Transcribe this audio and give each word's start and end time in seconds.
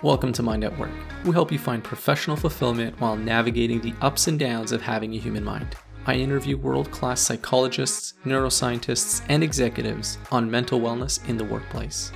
Welcome 0.00 0.32
to 0.34 0.44
Mind 0.44 0.62
at 0.62 0.78
Work. 0.78 0.92
We 1.24 1.32
help 1.32 1.50
you 1.50 1.58
find 1.58 1.82
professional 1.82 2.36
fulfillment 2.36 3.00
while 3.00 3.16
navigating 3.16 3.80
the 3.80 3.94
ups 4.00 4.28
and 4.28 4.38
downs 4.38 4.70
of 4.70 4.80
having 4.80 5.12
a 5.12 5.18
human 5.18 5.42
mind. 5.42 5.74
I 6.06 6.14
interview 6.14 6.56
world 6.56 6.88
class 6.92 7.20
psychologists, 7.20 8.14
neuroscientists, 8.24 9.24
and 9.28 9.42
executives 9.42 10.18
on 10.30 10.48
mental 10.48 10.78
wellness 10.78 11.28
in 11.28 11.36
the 11.36 11.44
workplace. 11.44 12.12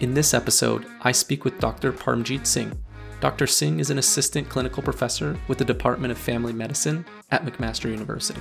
In 0.00 0.14
this 0.14 0.32
episode, 0.32 0.86
I 1.02 1.12
speak 1.12 1.44
with 1.44 1.60
Dr. 1.60 1.92
Parmjeet 1.92 2.46
Singh. 2.46 2.72
Dr. 3.20 3.46
Singh 3.46 3.80
is 3.80 3.90
an 3.90 3.98
assistant 3.98 4.48
clinical 4.48 4.82
professor 4.82 5.38
with 5.46 5.58
the 5.58 5.64
Department 5.66 6.12
of 6.12 6.16
Family 6.16 6.54
Medicine 6.54 7.04
at 7.32 7.44
McMaster 7.44 7.90
University 7.90 8.40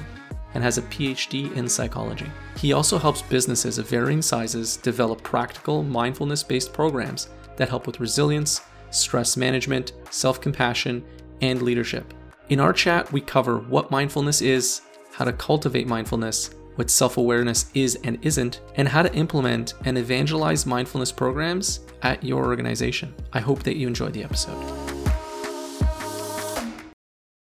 and 0.54 0.64
has 0.64 0.78
a 0.78 0.84
PhD 0.84 1.54
in 1.57 1.68
psychology. 1.68 2.32
He 2.56 2.71
also 2.71 2.98
helps 2.98 3.24
businesses 3.24 3.78
of 3.78 3.89
varying 3.89 4.21
sizes 4.21 4.78
develop 4.78 5.21
practical, 5.21 5.84
mindfulness 5.84 6.43
based 6.43 6.71
programs 6.71 7.28
that 7.57 7.70
help 7.70 7.86
with 7.86 8.00
resilience, 8.00 8.61
stress 8.92 9.38
management, 9.38 9.93
self 10.10 10.42
compassion, 10.42 11.04
and 11.42 11.61
leadership. 11.61 12.14
In 12.50 12.60
our 12.60 12.74
chat, 12.74 13.12
we 13.12 13.21
cover 13.21 13.60
what 13.60 13.92
mindfulness 13.92 14.42
is, 14.42 14.82
how 15.14 15.25
to 15.25 15.34
cultivate 15.34 15.88
mindfulness, 15.88 16.52
what 16.75 16.89
self 16.89 17.18
awareness 17.18 17.70
is 17.74 17.98
and 18.04 18.18
isn't, 18.21 18.62
and 18.75 18.88
how 18.88 19.02
to 19.02 19.14
implement 19.14 19.74
and 19.86 19.98
evangelize 19.98 20.65
mindfulness 20.65 21.12
programs 21.12 21.82
at 22.02 22.24
your 22.24 22.46
organization. 22.46 23.14
I 23.34 23.39
hope 23.39 23.64
that 23.64 23.75
you 23.75 23.88
enjoyed 23.88 24.14
the 24.14 24.24
episode. 24.24 24.57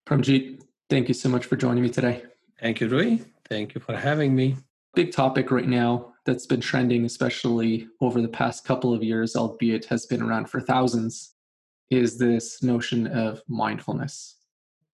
Parmjeet, 0.08 0.62
thank 0.90 1.08
you 1.08 1.14
so 1.14 1.28
much 1.28 1.44
for 1.44 1.56
joining 1.56 1.82
me 1.82 1.90
today. 1.90 2.24
Thank 2.60 2.80
you, 2.80 2.88
Rui. 2.88 3.18
Thank 3.48 3.74
you 3.74 3.80
for 3.80 3.96
having 3.96 4.34
me. 4.34 4.56
Big 4.94 5.12
topic 5.12 5.50
right 5.50 5.68
now 5.68 6.14
that's 6.24 6.46
been 6.46 6.60
trending, 6.60 7.04
especially 7.04 7.88
over 8.00 8.20
the 8.20 8.28
past 8.28 8.64
couple 8.64 8.92
of 8.92 9.02
years, 9.02 9.36
albeit 9.36 9.84
has 9.84 10.06
been 10.06 10.22
around 10.22 10.50
for 10.50 10.60
thousands, 10.60 11.34
is 11.90 12.18
this 12.18 12.62
notion 12.62 13.06
of 13.06 13.42
mindfulness. 13.48 14.36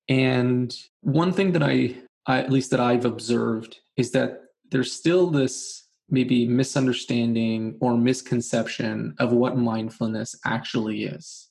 And 0.09 0.77
one 1.01 1.33
thing 1.33 1.53
that 1.53 1.63
I, 1.63 1.97
I, 2.27 2.41
at 2.41 2.53
least 2.53 2.71
that 2.71 2.81
I've 2.81 3.05
observed, 3.05 3.81
is 3.97 4.11
that 4.13 4.43
there's 4.71 4.93
still 4.93 5.31
this 5.31 5.85
maybe 6.11 6.47
misunderstanding 6.47 7.77
or 7.81 7.97
misconception 7.97 9.15
of 9.19 9.33
what 9.33 9.57
mindfulness 9.57 10.37
actually 10.45 11.05
is. 11.05 11.49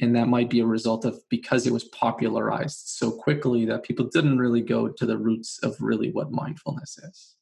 And 0.00 0.14
that 0.14 0.28
might 0.28 0.50
be 0.50 0.60
a 0.60 0.66
result 0.66 1.06
of 1.06 1.18
because 1.30 1.66
it 1.66 1.72
was 1.72 1.84
popularized 1.84 2.88
so 2.88 3.10
quickly 3.10 3.64
that 3.64 3.82
people 3.82 4.10
didn't 4.12 4.38
really 4.38 4.60
go 4.60 4.88
to 4.88 5.06
the 5.06 5.16
roots 5.16 5.58
of 5.62 5.80
really 5.80 6.10
what 6.10 6.30
mindfulness 6.30 6.98
is. 6.98 7.34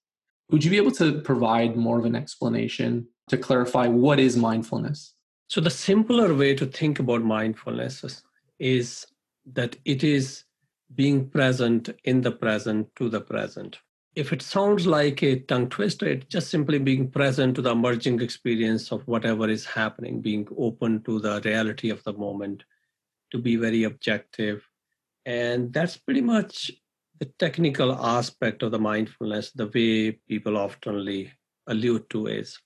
Would 0.51 0.63
you 0.63 0.71
be 0.71 0.77
able 0.77 0.93
to 0.93 1.21
provide 1.23 1.77
more 1.77 1.99
of 1.99 2.05
an 2.05 2.15
explanation 2.15 3.09
to 3.29 3.37
clarify 3.37 3.89
what 3.89 4.21
is 4.21 4.37
mindfulness? 4.37 5.14
So, 5.55 5.61
the 5.61 5.71
simpler 5.71 6.35
way 6.35 6.57
to 6.57 6.67
think 6.67 6.99
about 6.99 7.23
mindfulness 7.23 8.25
is 8.59 9.07
that 9.53 9.77
it 9.85 10.03
is 10.03 10.43
being 10.97 11.31
present 11.31 11.91
in 12.03 12.23
the 12.23 12.33
present 12.33 12.89
to 12.97 13.09
the 13.09 13.21
present. 13.21 13.79
If 14.17 14.33
it 14.33 14.43
sounds 14.43 14.85
like 14.85 15.23
a 15.23 15.39
tongue 15.39 15.69
twister, 15.69 16.09
it's 16.09 16.27
just 16.27 16.51
simply 16.51 16.81
being 16.81 17.09
present 17.09 17.55
to 17.55 17.63
the 17.63 17.71
emerging 17.71 18.21
experience 18.21 18.91
of 18.91 19.07
whatever 19.07 19.49
is 19.49 19.65
happening, 19.65 20.21
being 20.21 20.49
open 20.59 21.05
to 21.05 21.21
the 21.21 21.41
reality 21.45 21.89
of 21.89 22.03
the 22.03 22.15
moment, 22.15 22.65
to 23.31 23.39
be 23.39 23.55
very 23.55 23.85
objective. 23.85 24.69
And 25.25 25.73
that's 25.73 25.97
pretty 25.97 26.23
much 26.23 26.73
the 27.21 27.27
technical 27.39 27.93
aspect 27.93 28.65
of 28.65 28.73
the 28.73 28.81
mindfulness, 28.81 29.53
the 29.53 29.69
way 29.69 30.19
people 30.29 30.57
often 30.57 31.31
allude 31.69 32.11
to 32.11 32.27
is. 32.27 32.59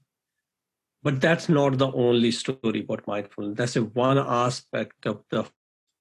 But 1.02 1.20
that's 1.20 1.48
not 1.48 1.78
the 1.78 1.92
only 1.92 2.32
story 2.32 2.80
about 2.80 3.06
mindfulness. 3.06 3.56
That's 3.56 3.76
a 3.76 3.84
one 3.84 4.18
aspect 4.18 5.06
of 5.06 5.22
the 5.30 5.44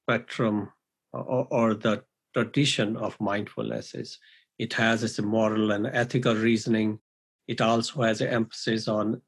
spectrum 0.04 0.72
or, 1.14 1.48
or 1.52 1.74
the 1.76 2.04
tradition 2.34 2.98
of 2.98 3.20
mindfulness 3.20 3.94
is 3.94 4.20
it 4.58 4.74
has 4.74 5.04
its 5.04 5.20
moral 5.20 5.72
and 5.72 5.88
ethical 5.88 6.36
reasoning. 6.36 7.00
It 7.48 7.62
also 7.62 8.02
has 8.02 8.22
an 8.22 8.30
emphasis 8.30 8.88
on 8.88 9.22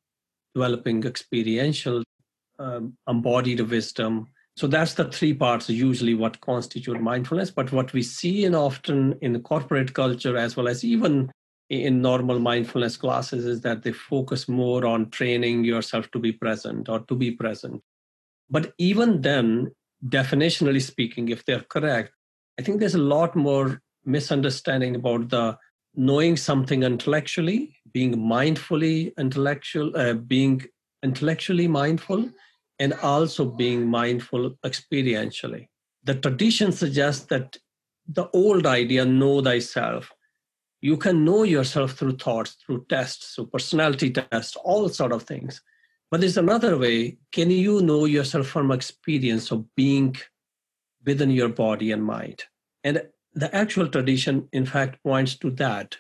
developing 0.56 1.03
experiential 1.03 2.03
um, 2.58 2.97
embodied 3.08 3.62
wisdom 3.62 4.28
so 4.58 4.68
that's 4.68 4.96
the 4.96 5.06
three 5.06 5.34
parts 5.34 5.69
usually 5.69 6.13
what 6.13 6.41
constitute 6.41 7.00
mindfulness 7.00 7.50
but 7.50 7.72
what 7.72 7.94
we 7.94 8.03
see 8.03 8.44
and 8.44 8.56
often 8.56 9.18
in 9.22 9.41
corporate 9.41 9.94
culture 9.94 10.35
as 10.35 10.58
well 10.58 10.68
as 10.68 10.84
even 10.84 11.31
in 11.69 12.02
normal 12.02 12.40
mindfulness 12.40 12.97
classes 12.97 13.46
is 13.46 13.62
that 13.62 13.84
they 13.84 13.91
focus 13.91 14.47
more 14.47 14.85
on 14.85 15.09
training 15.12 15.63
yourself 15.63 16.09
to 16.12 16.19
be 16.19 16.31
present 16.31 16.90
or 16.90 17.00
to 17.02 17.16
be 17.16 17.31
present 17.31 17.81
but 18.50 18.74
even 18.78 19.22
then 19.22 19.72
definitionally 20.08 20.81
speaking 20.81 21.29
if 21.29 21.46
they're 21.46 21.66
correct 21.69 22.12
i 22.59 22.63
think 22.63 22.79
there's 22.79 22.96
a 22.96 23.09
lot 23.16 23.35
more 23.35 23.81
misunderstanding 24.06 24.96
about 24.96 25.29
the 25.29 25.58
knowing 25.96 26.38
something 26.38 26.84
intellectually 26.84 27.75
being 27.91 28.16
mindfully 28.16 29.16
intellectual 29.18 29.96
uh, 29.96 30.13
being 30.13 30.63
intellectually 31.03 31.68
mindful 31.68 32.29
and 32.79 32.94
also 32.94 33.46
being 33.46 33.88
mindful 33.88 34.52
experientially. 34.66 35.68
The 36.03 36.16
tradition 36.16 36.72
suggests 36.72 37.25
that 37.25 37.58
the 38.08 38.29
old 38.34 38.66
idea, 38.66 39.06
know 39.06 39.41
thyself, 39.41 40.12
you 40.81 40.97
can 40.97 41.25
know 41.25 41.44
yourself 41.44 41.94
through 41.94 42.17
thoughts, 42.17 42.57
through 42.66 42.85
tests, 42.90 43.35
through 43.35 43.47
personality 43.47 44.12
tests, 44.12 44.56
all 44.56 44.90
sort 44.90 45.12
of 45.12 45.23
things. 45.23 45.62
But 46.09 46.22
there's 46.22 46.38
another 46.38 46.78
way. 46.78 47.17
Can 47.31 47.51
you 47.51 47.81
know 47.81 48.06
yourself 48.06 48.47
from 48.47 48.72
experience 48.72 49.51
of 49.51 49.66
being 49.75 50.16
within 51.06 51.29
your 51.29 51.50
body 51.50 51.91
and 51.91 52.03
mind? 52.03 52.44
And 52.84 53.03
the 53.34 53.53
actual 53.56 53.88
tradition, 53.88 54.47
in 54.51 54.66
fact, 54.66 55.03
points 55.03 55.35
to 55.38 55.51
that. 55.51 55.97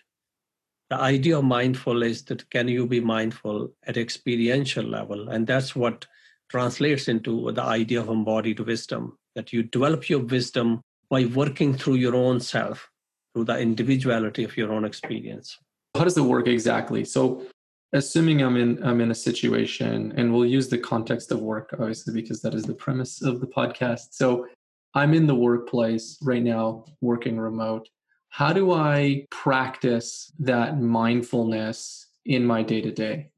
The 0.89 0.95
idea 0.95 1.37
of 1.37 1.43
mindful 1.43 2.01
is 2.01 2.23
that 2.25 2.49
can 2.49 2.67
you 2.67 2.87
be 2.87 2.99
mindful 2.99 3.71
at 3.85 3.97
experiential 3.97 4.83
level? 4.83 5.29
And 5.29 5.45
that's 5.45 5.75
what 5.75 6.07
translates 6.49 7.07
into 7.07 7.51
the 7.51 7.61
idea 7.61 8.01
of 8.01 8.09
embodied 8.09 8.59
wisdom 8.61 9.17
that 9.35 9.53
you 9.53 9.61
develop 9.61 10.09
your 10.09 10.19
wisdom 10.19 10.81
by 11.09 11.25
working 11.25 11.75
through 11.75 11.95
your 11.95 12.15
own 12.15 12.39
self, 12.39 12.88
through 13.33 13.45
the 13.45 13.59
individuality 13.59 14.43
of 14.43 14.55
your 14.57 14.71
own 14.71 14.85
experience. 14.85 15.57
How 15.95 16.03
does 16.03 16.17
it 16.17 16.21
work 16.21 16.47
exactly? 16.47 17.05
So, 17.05 17.45
assuming 17.93 18.41
I'm 18.41 18.57
in 18.57 18.83
I'm 18.83 19.01
in 19.01 19.11
a 19.11 19.15
situation, 19.15 20.13
and 20.17 20.33
we'll 20.33 20.45
use 20.45 20.69
the 20.69 20.77
context 20.77 21.31
of 21.31 21.39
work, 21.41 21.69
obviously, 21.73 22.13
because 22.13 22.41
that 22.41 22.53
is 22.53 22.63
the 22.63 22.73
premise 22.73 23.21
of 23.21 23.39
the 23.39 23.47
podcast. 23.47 24.09
So, 24.11 24.47
I'm 24.93 25.13
in 25.13 25.27
the 25.27 25.35
workplace 25.35 26.17
right 26.21 26.43
now, 26.43 26.85
working 27.01 27.37
remote. 27.37 27.87
How 28.29 28.53
do 28.53 28.73
I 28.73 29.25
practice 29.31 30.31
that 30.39 30.79
mindfulness 30.79 32.07
in 32.25 32.45
my 32.45 32.61
day 32.63 32.81
to 32.81 32.91
day? 32.91 33.31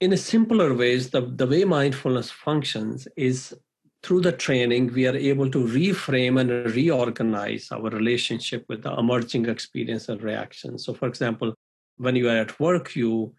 in 0.00 0.12
a 0.12 0.16
simpler 0.16 0.74
ways, 0.74 1.10
the, 1.10 1.22
the 1.22 1.46
way 1.46 1.64
mindfulness 1.64 2.30
functions 2.30 3.08
is 3.16 3.54
through 4.02 4.20
the 4.20 4.32
training, 4.32 4.92
we 4.92 5.06
are 5.06 5.16
able 5.16 5.50
to 5.50 5.64
reframe 5.64 6.40
and 6.40 6.74
reorganize 6.74 7.68
our 7.72 7.90
relationship 7.90 8.64
with 8.68 8.82
the 8.82 8.92
emerging 8.94 9.46
experience 9.46 10.08
and 10.08 10.22
reactions. 10.22 10.84
So, 10.84 10.94
for 10.94 11.08
example, 11.08 11.54
when 11.96 12.14
you 12.14 12.28
are 12.28 12.36
at 12.36 12.58
work, 12.60 12.94
you 12.94 13.34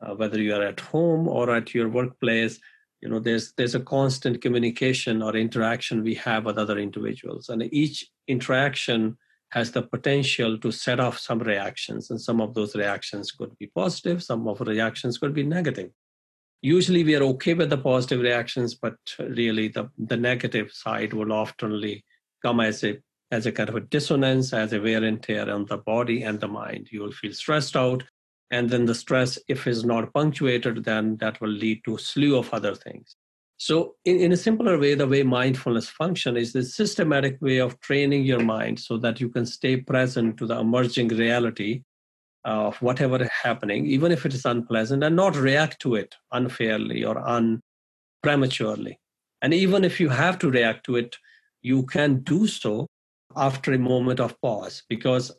uh, 0.00 0.14
whether 0.14 0.40
you 0.40 0.54
are 0.54 0.64
at 0.64 0.80
home 0.80 1.28
or 1.28 1.54
at 1.54 1.74
your 1.74 1.88
workplace, 1.88 2.58
you 3.00 3.08
know 3.08 3.18
there's 3.18 3.52
there's 3.56 3.74
a 3.74 3.80
constant 3.80 4.40
communication 4.42 5.22
or 5.22 5.36
interaction 5.36 6.02
we 6.02 6.14
have 6.14 6.44
with 6.44 6.58
other 6.58 6.78
individuals, 6.78 7.48
and 7.48 7.62
each 7.72 8.08
interaction 8.28 9.16
has 9.50 9.72
the 9.72 9.82
potential 9.82 10.56
to 10.58 10.72
set 10.72 11.00
off 11.00 11.18
some 11.18 11.38
reactions, 11.38 12.10
and 12.10 12.20
some 12.20 12.40
of 12.40 12.54
those 12.54 12.76
reactions 12.76 13.32
could 13.32 13.56
be 13.58 13.66
positive, 13.66 14.22
some 14.22 14.46
of 14.46 14.58
the 14.58 14.64
reactions 14.64 15.18
could 15.18 15.34
be 15.34 15.42
negative 15.42 15.90
usually 16.62 17.02
we 17.02 17.16
are 17.16 17.24
okay 17.24 17.54
with 17.54 17.68
the 17.68 17.76
positive 17.76 18.20
reactions 18.20 18.74
but 18.74 18.94
really 19.18 19.68
the, 19.68 19.90
the 19.98 20.16
negative 20.16 20.70
side 20.72 21.12
will 21.12 21.32
oftenly 21.32 22.04
come 22.42 22.60
as 22.60 22.82
a 22.84 22.98
as 23.32 23.46
a 23.46 23.52
kind 23.52 23.70
of 23.70 23.74
a 23.74 23.80
dissonance 23.80 24.52
as 24.52 24.72
a 24.72 24.80
wear 24.80 25.02
and 25.02 25.22
tear 25.22 25.50
on 25.50 25.64
the 25.64 25.78
body 25.78 26.22
and 26.22 26.38
the 26.38 26.46
mind. 26.46 26.88
You 26.90 27.00
will 27.00 27.12
feel 27.12 27.32
stressed 27.32 27.76
out 27.76 28.04
and 28.50 28.68
then 28.68 28.84
the 28.84 28.94
stress 28.94 29.38
if 29.48 29.66
is 29.66 29.84
not 29.84 30.12
punctuated 30.12 30.84
then 30.84 31.16
that 31.16 31.40
will 31.40 31.48
lead 31.48 31.82
to 31.84 31.96
a 31.96 31.98
slew 31.98 32.36
of 32.36 32.52
other 32.52 32.74
things. 32.74 33.16
So 33.56 33.94
in, 34.04 34.18
in 34.18 34.32
a 34.32 34.36
simpler 34.36 34.78
way 34.78 34.94
the 34.94 35.06
way 35.06 35.22
mindfulness 35.22 35.88
function 35.88 36.36
is 36.36 36.52
the 36.52 36.62
systematic 36.62 37.38
way 37.40 37.58
of 37.58 37.80
training 37.80 38.24
your 38.24 38.40
mind 38.40 38.78
so 38.78 38.98
that 38.98 39.18
you 39.18 39.30
can 39.30 39.46
stay 39.46 39.78
present 39.78 40.36
to 40.36 40.46
the 40.46 40.58
emerging 40.58 41.08
reality 41.08 41.82
of 42.44 42.76
whatever 42.82 43.22
is 43.22 43.28
happening, 43.28 43.86
even 43.86 44.12
if 44.12 44.26
it 44.26 44.34
is 44.34 44.44
unpleasant, 44.44 45.04
and 45.04 45.16
not 45.16 45.36
react 45.36 45.80
to 45.80 45.94
it 45.94 46.14
unfairly 46.32 47.04
or 47.04 47.18
un 47.18 47.60
prematurely. 48.22 48.98
And 49.40 49.52
even 49.52 49.84
if 49.84 50.00
you 50.00 50.08
have 50.08 50.38
to 50.40 50.50
react 50.50 50.84
to 50.86 50.96
it, 50.96 51.16
you 51.62 51.84
can 51.84 52.20
do 52.20 52.46
so 52.46 52.86
after 53.36 53.72
a 53.72 53.78
moment 53.78 54.20
of 54.20 54.40
pause 54.40 54.82
because 54.88 55.32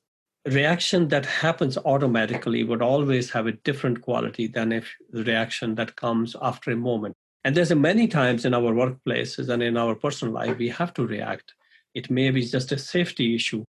reaction 0.46 1.08
that 1.10 1.26
happens 1.26 1.78
automatically 1.78 2.64
would 2.64 2.82
always 2.82 3.32
have 3.32 3.48
a 3.48 3.52
different 3.52 4.02
quality 4.02 4.48
than 4.48 4.72
if 4.72 4.94
the 5.12 5.24
reaction 5.24 5.76
that 5.76 5.96
comes 5.96 6.36
after 6.42 6.72
a 6.72 6.76
moment. 6.76 7.16
And 7.46 7.56
there's 7.56 7.74
many 7.74 8.08
times 8.08 8.46
in 8.46 8.54
our 8.54 8.74
workplaces 8.74 9.50
and 9.50 9.62
in 9.62 9.78
our 9.78 9.96
personal 9.96 10.34
life, 10.34 10.58
we 10.58 10.70
have 10.70 10.94
to 10.96 11.06
react. 11.06 11.54
It 11.94 12.10
may 12.10 12.30
be 12.32 12.46
just 12.46 12.72
a 12.72 12.78
safety 12.78 13.36
issue. 13.36 13.64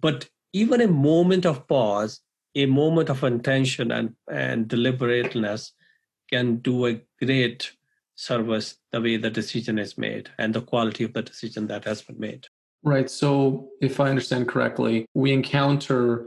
But 0.00 0.28
even 0.52 0.80
a 0.80 0.88
moment 0.88 1.46
of 1.46 1.66
pause, 1.68 2.20
a 2.54 2.66
moment 2.66 3.08
of 3.10 3.24
intention 3.24 3.90
and, 3.90 4.14
and 4.30 4.68
deliberateness 4.68 5.72
can 6.30 6.56
do 6.56 6.86
a 6.86 7.00
great 7.22 7.72
service 8.16 8.76
the 8.92 9.00
way 9.00 9.16
the 9.16 9.30
decision 9.30 9.78
is 9.78 9.98
made 9.98 10.30
and 10.38 10.54
the 10.54 10.60
quality 10.60 11.04
of 11.04 11.12
the 11.12 11.22
decision 11.22 11.66
that 11.66 11.84
has 11.84 12.02
been 12.02 12.18
made. 12.18 12.46
Right. 12.82 13.10
So, 13.10 13.70
if 13.80 13.98
I 13.98 14.10
understand 14.10 14.46
correctly, 14.46 15.06
we 15.14 15.32
encounter 15.32 16.26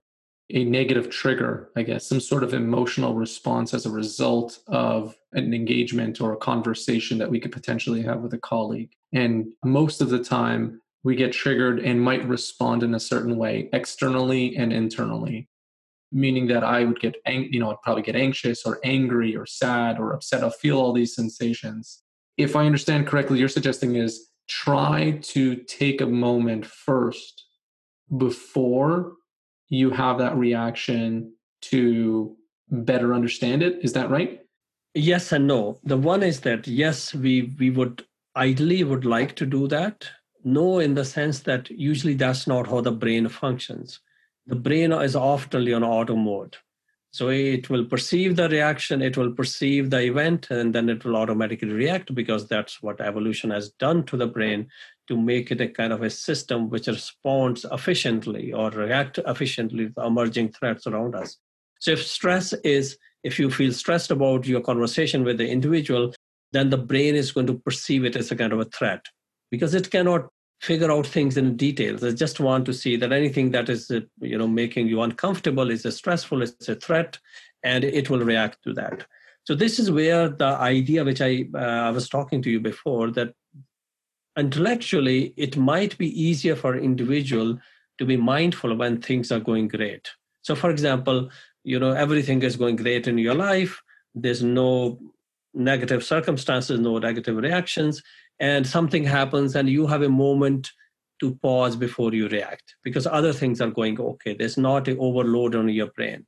a 0.50 0.63
negative 0.63 1.09
trigger, 1.09 1.69
I 1.75 1.83
guess, 1.83 2.07
some 2.07 2.19
sort 2.19 2.44
of 2.44 2.53
emotional 2.53 3.15
response 3.15 3.74
as 3.74 3.85
a 3.85 3.91
result 3.91 4.59
of 4.68 5.15
an 5.33 5.53
engagement 5.53 6.21
or 6.21 6.33
a 6.33 6.38
conversation 6.38 7.18
that 7.18 7.29
we 7.29 7.39
could 7.39 7.51
potentially 7.51 8.01
have 8.03 8.21
with 8.21 8.33
a 8.33 8.39
colleague. 8.39 8.91
And 9.13 9.47
most 9.63 10.01
of 10.01 10.09
the 10.09 10.24
time, 10.24 10.81
we 11.03 11.15
get 11.15 11.33
triggered 11.33 11.79
and 11.79 12.01
might 12.01 12.27
respond 12.27 12.81
in 12.81 12.95
a 12.95 13.00
certain 13.00 13.38
way, 13.38 13.69
externally 13.74 14.56
and 14.56 14.71
internally. 14.71 15.47
Meaning 16.12 16.48
that 16.48 16.63
I 16.63 16.86
would 16.86 17.00
get, 17.00 17.15
ang- 17.25 17.51
you 17.51 17.59
know, 17.59 17.71
I'd 17.71 17.81
probably 17.83 18.04
get 18.04 18.15
anxious 18.15 18.65
or 18.65 18.80
angry 18.83 19.36
or 19.36 19.45
sad 19.45 20.00
or 20.00 20.13
upset. 20.13 20.44
I'll 20.44 20.50
feel 20.50 20.80
all 20.80 20.94
these 20.94 21.13
sensations. 21.13 22.04
If 22.38 22.56
I 22.56 22.65
understand 22.65 23.07
correctly, 23.07 23.39
you're 23.39 23.50
suggesting 23.50 23.95
is 23.95 24.30
try 24.48 25.19
to 25.21 25.56
take 25.56 26.00
a 26.00 26.06
moment 26.06 26.65
first 26.65 27.45
before 28.18 29.13
you 29.69 29.89
have 29.89 30.18
that 30.19 30.38
reaction 30.38 31.33
to 31.62 32.38
better 32.69 33.13
understand 33.13 33.63
it. 33.63 33.80
Is 33.81 33.94
that 33.94 34.10
right? 34.10 34.39
Yes 34.94 35.31
and 35.31 35.48
no. 35.48 35.80
The 35.83 35.98
one 35.98 36.24
is 36.24 36.42
that 36.42 36.68
yes, 36.68 37.13
we 37.13 37.53
we 37.60 37.69
would 37.69 38.06
ideally 38.36 38.83
would 38.83 39.06
like 39.06 39.36
to 39.36 39.45
do 39.45 39.68
that. 39.68 40.10
No, 40.44 40.80
in 40.80 40.94
the 40.94 41.06
sense 41.06 41.42
that 41.42 41.69
usually 41.69 42.13
that's 42.13 42.48
not 42.48 42.68
how 42.68 42.81
the 42.81 42.92
brain 42.92 43.27
functions. 43.27 44.00
The 44.48 44.56
brain 44.56 44.94
is 44.94 45.16
often 45.16 45.74
on 45.74 45.84
auto 45.84 46.16
mode. 46.16 46.56
So 47.12 47.30
it 47.30 47.70
will 47.70 47.86
perceive 47.86 48.36
the 48.36 48.48
reaction, 48.48 49.02
it 49.02 49.18
will 49.18 49.32
perceive 49.32 49.90
the 49.90 50.02
event, 50.02 50.52
and 50.52 50.74
then 50.74 50.88
it 50.88 51.04
will 51.04 51.16
automatically 51.16 51.72
react 51.72 52.14
because 52.14 52.48
that's 52.48 52.82
what 52.82 53.02
evolution 53.02 53.50
has 53.50 53.72
done 53.72 54.06
to 54.06 54.18
the 54.18 54.28
brain 54.28 54.68
to 55.08 55.20
make 55.20 55.52
it 55.52 55.62
a 55.62 55.68
kind 55.68 55.92
of 55.92 56.04
a 56.04 56.10
system 56.10 56.70
which 56.70 56.88
responds 56.88 57.66
efficiently 57.72 58.54
or 58.54 58.70
react 58.70 59.20
efficiently 59.26 59.90
to 59.90 60.06
emerging 60.06 60.52
threats 60.52 60.86
around 60.86 61.16
us. 61.16 61.38
So 61.80 61.92
if 61.92 62.06
stress 62.06 62.54
is, 62.64 62.98
if 63.24 63.40
you 63.40 63.50
feel 63.50 63.74
stressed 63.74 64.12
about 64.12 64.46
your 64.46 64.62
conversation 64.62 65.24
with 65.24 65.38
the 65.38 65.50
individual, 65.50 66.14
then 66.52 66.70
the 66.70 66.78
brain 66.78 67.16
is 67.16 67.32
going 67.32 67.48
to 67.48 67.60
perceive 67.60 68.06
it 68.06 68.16
as 68.16 68.32
a 68.32 68.36
kind 68.36 68.54
of 68.54 68.60
a 68.60 68.66
threat 68.66 69.06
because 69.52 69.74
it 69.74 69.92
cannot 69.92 70.28
figure 70.62 70.92
out 70.92 71.06
things 71.06 71.38
in 71.38 71.56
details. 71.56 72.04
I 72.04 72.12
just 72.12 72.39
want 72.39 72.65
to 72.65 72.74
see 72.74 72.95
that 72.98 73.12
anything 73.12 73.51
that 73.51 73.69
is, 73.69 73.92
you 74.19 74.38
know, 74.38 74.48
making 74.48 74.88
you 74.88 75.01
uncomfortable 75.01 75.69
is 75.69 75.86
a 75.86 75.92
stressful, 75.92 76.42
it's 76.42 76.68
a 76.68 76.75
threat, 76.75 77.19
and 77.63 77.83
it 77.83 78.09
will 78.09 78.24
react 78.24 78.63
to 78.63 78.74
that. 78.74 79.06
So 79.44 79.56
this 79.56 79.80
is 79.80 79.92
where 79.92 80.30
the 80.30 80.45
idea, 80.45 81.06
which 81.06 81.21
I 81.21 81.45
uh, 81.54 81.88
I 81.88 81.92
was 81.92 82.09
talking 82.09 82.42
to 82.42 82.50
you 82.50 82.59
before, 82.59 83.12
that 83.12 83.33
intellectually 84.38 85.33
it 85.36 85.57
might 85.57 85.98
be 85.98 86.21
easier 86.21 86.56
for 86.56 86.77
individual 86.77 87.60
to 87.98 88.06
be 88.06 88.15
mindful 88.15 88.75
when 88.75 89.01
things 89.01 89.31
are 89.31 89.39
going 89.39 89.68
great 89.68 90.10
so 90.44 90.56
for 90.56 90.69
example 90.69 91.30
you 91.63 91.80
know 91.80 91.92
everything 91.92 92.42
is 92.44 92.56
going 92.56 92.75
great 92.75 93.07
in 93.07 93.18
your 93.18 93.33
life 93.33 93.81
there's 94.13 94.44
no 94.44 95.00
negative 95.53 96.03
circumstances 96.03 96.80
no 96.80 97.00
negative 97.00 97.36
reactions 97.36 98.03
and 98.39 98.66
something 98.68 99.04
happens 99.04 99.56
and 99.56 99.69
you 99.69 99.88
have 99.88 100.01
a 100.01 100.10
moment 100.10 100.72
to 101.19 101.36
pause 101.36 101.75
before 101.75 102.13
you 102.13 102.28
react 102.28 102.75
because 102.84 103.07
other 103.07 103.34
things 103.34 103.60
are 103.60 103.72
going 103.72 104.00
okay 104.00 104.34
there's 104.34 104.57
not 104.57 104.88
an 104.88 104.98
overload 105.00 105.56
on 105.56 105.68
your 105.69 105.88
brain 105.88 106.25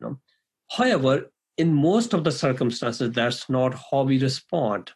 you 0.00 0.06
know? 0.06 0.18
however 0.70 1.30
in 1.56 1.72
most 1.72 2.12
of 2.12 2.24
the 2.24 2.32
circumstances 2.32 3.12
that's 3.12 3.48
not 3.48 3.74
how 3.90 4.02
we 4.02 4.18
respond 4.18 4.92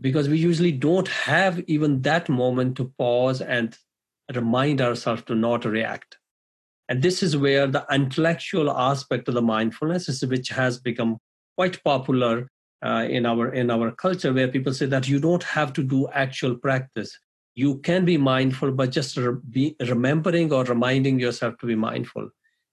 because 0.00 0.28
we 0.28 0.38
usually 0.38 0.72
don't 0.72 1.08
have 1.08 1.60
even 1.66 2.00
that 2.02 2.28
moment 2.28 2.76
to 2.76 2.92
pause 2.96 3.40
and 3.40 3.76
remind 4.34 4.80
ourselves 4.80 5.22
to 5.24 5.34
not 5.34 5.64
react. 5.64 6.16
And 6.88 7.02
this 7.02 7.22
is 7.22 7.36
where 7.36 7.66
the 7.66 7.86
intellectual 7.90 8.70
aspect 8.70 9.28
of 9.28 9.34
the 9.34 9.42
mindfulness 9.42 10.08
is, 10.08 10.24
which 10.24 10.48
has 10.48 10.80
become 10.80 11.18
quite 11.56 11.82
popular 11.84 12.48
uh, 12.82 13.06
in 13.08 13.26
our 13.26 13.52
in 13.52 13.70
our 13.70 13.90
culture, 13.90 14.32
where 14.32 14.48
people 14.48 14.74
say 14.74 14.86
that 14.86 15.08
you 15.08 15.18
don't 15.18 15.42
have 15.42 15.72
to 15.74 15.82
do 15.82 16.08
actual 16.12 16.54
practice. 16.54 17.18
You 17.54 17.78
can 17.78 18.04
be 18.04 18.16
mindful, 18.16 18.72
but 18.72 18.90
just 18.90 19.16
re- 19.16 19.36
be 19.50 19.76
remembering 19.80 20.52
or 20.52 20.64
reminding 20.64 21.18
yourself 21.18 21.58
to 21.58 21.66
be 21.66 21.74
mindful. 21.74 22.30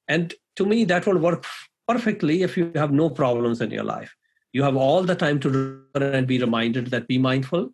And 0.08 0.34
to 0.56 0.66
me, 0.66 0.86
that 0.86 1.06
will 1.06 1.18
work 1.18 1.46
perfectly 1.88 2.44
if 2.44 2.58
you 2.58 2.72
have 2.76 2.92
no 2.92 3.10
problems 3.10 3.62
in 3.62 3.72
your 3.72 3.84
life 3.84 4.16
you 4.54 4.64
have 4.64 4.76
all 4.76 5.04
the 5.04 5.16
time 5.16 5.40
to 5.40 5.50
run 5.50 6.04
and 6.04 6.28
be 6.28 6.40
reminded 6.40 6.88
that 6.88 7.08
be 7.08 7.18
mindful 7.18 7.70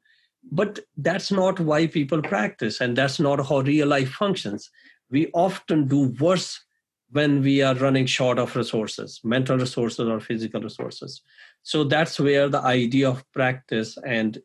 but 0.51 0.79
that's 0.97 1.31
not 1.31 1.59
why 1.59 1.88
people 1.88 2.21
practice 2.21 2.81
and 2.81 2.97
that's 2.97 3.19
not 3.19 3.45
how 3.47 3.59
real 3.59 3.88
life 3.88 4.09
functions 4.09 4.69
we 5.09 5.29
often 5.33 5.88
do 5.88 6.13
worse 6.19 6.62
when 7.12 7.41
we 7.41 7.62
are 7.62 7.75
running 7.75 8.06
short 8.06 8.39
of 8.39 8.56
resources 8.56 9.19
mental 9.24 9.57
resources 9.57 10.07
or 10.07 10.19
physical 10.19 10.62
resources 10.62 11.21
so 11.63 11.83
that's 11.83 12.19
where 12.19 12.50
the 12.50 12.62
idea 12.62 13.10
of 13.10 13.24
practice 13.31 13.98
and 14.06 14.39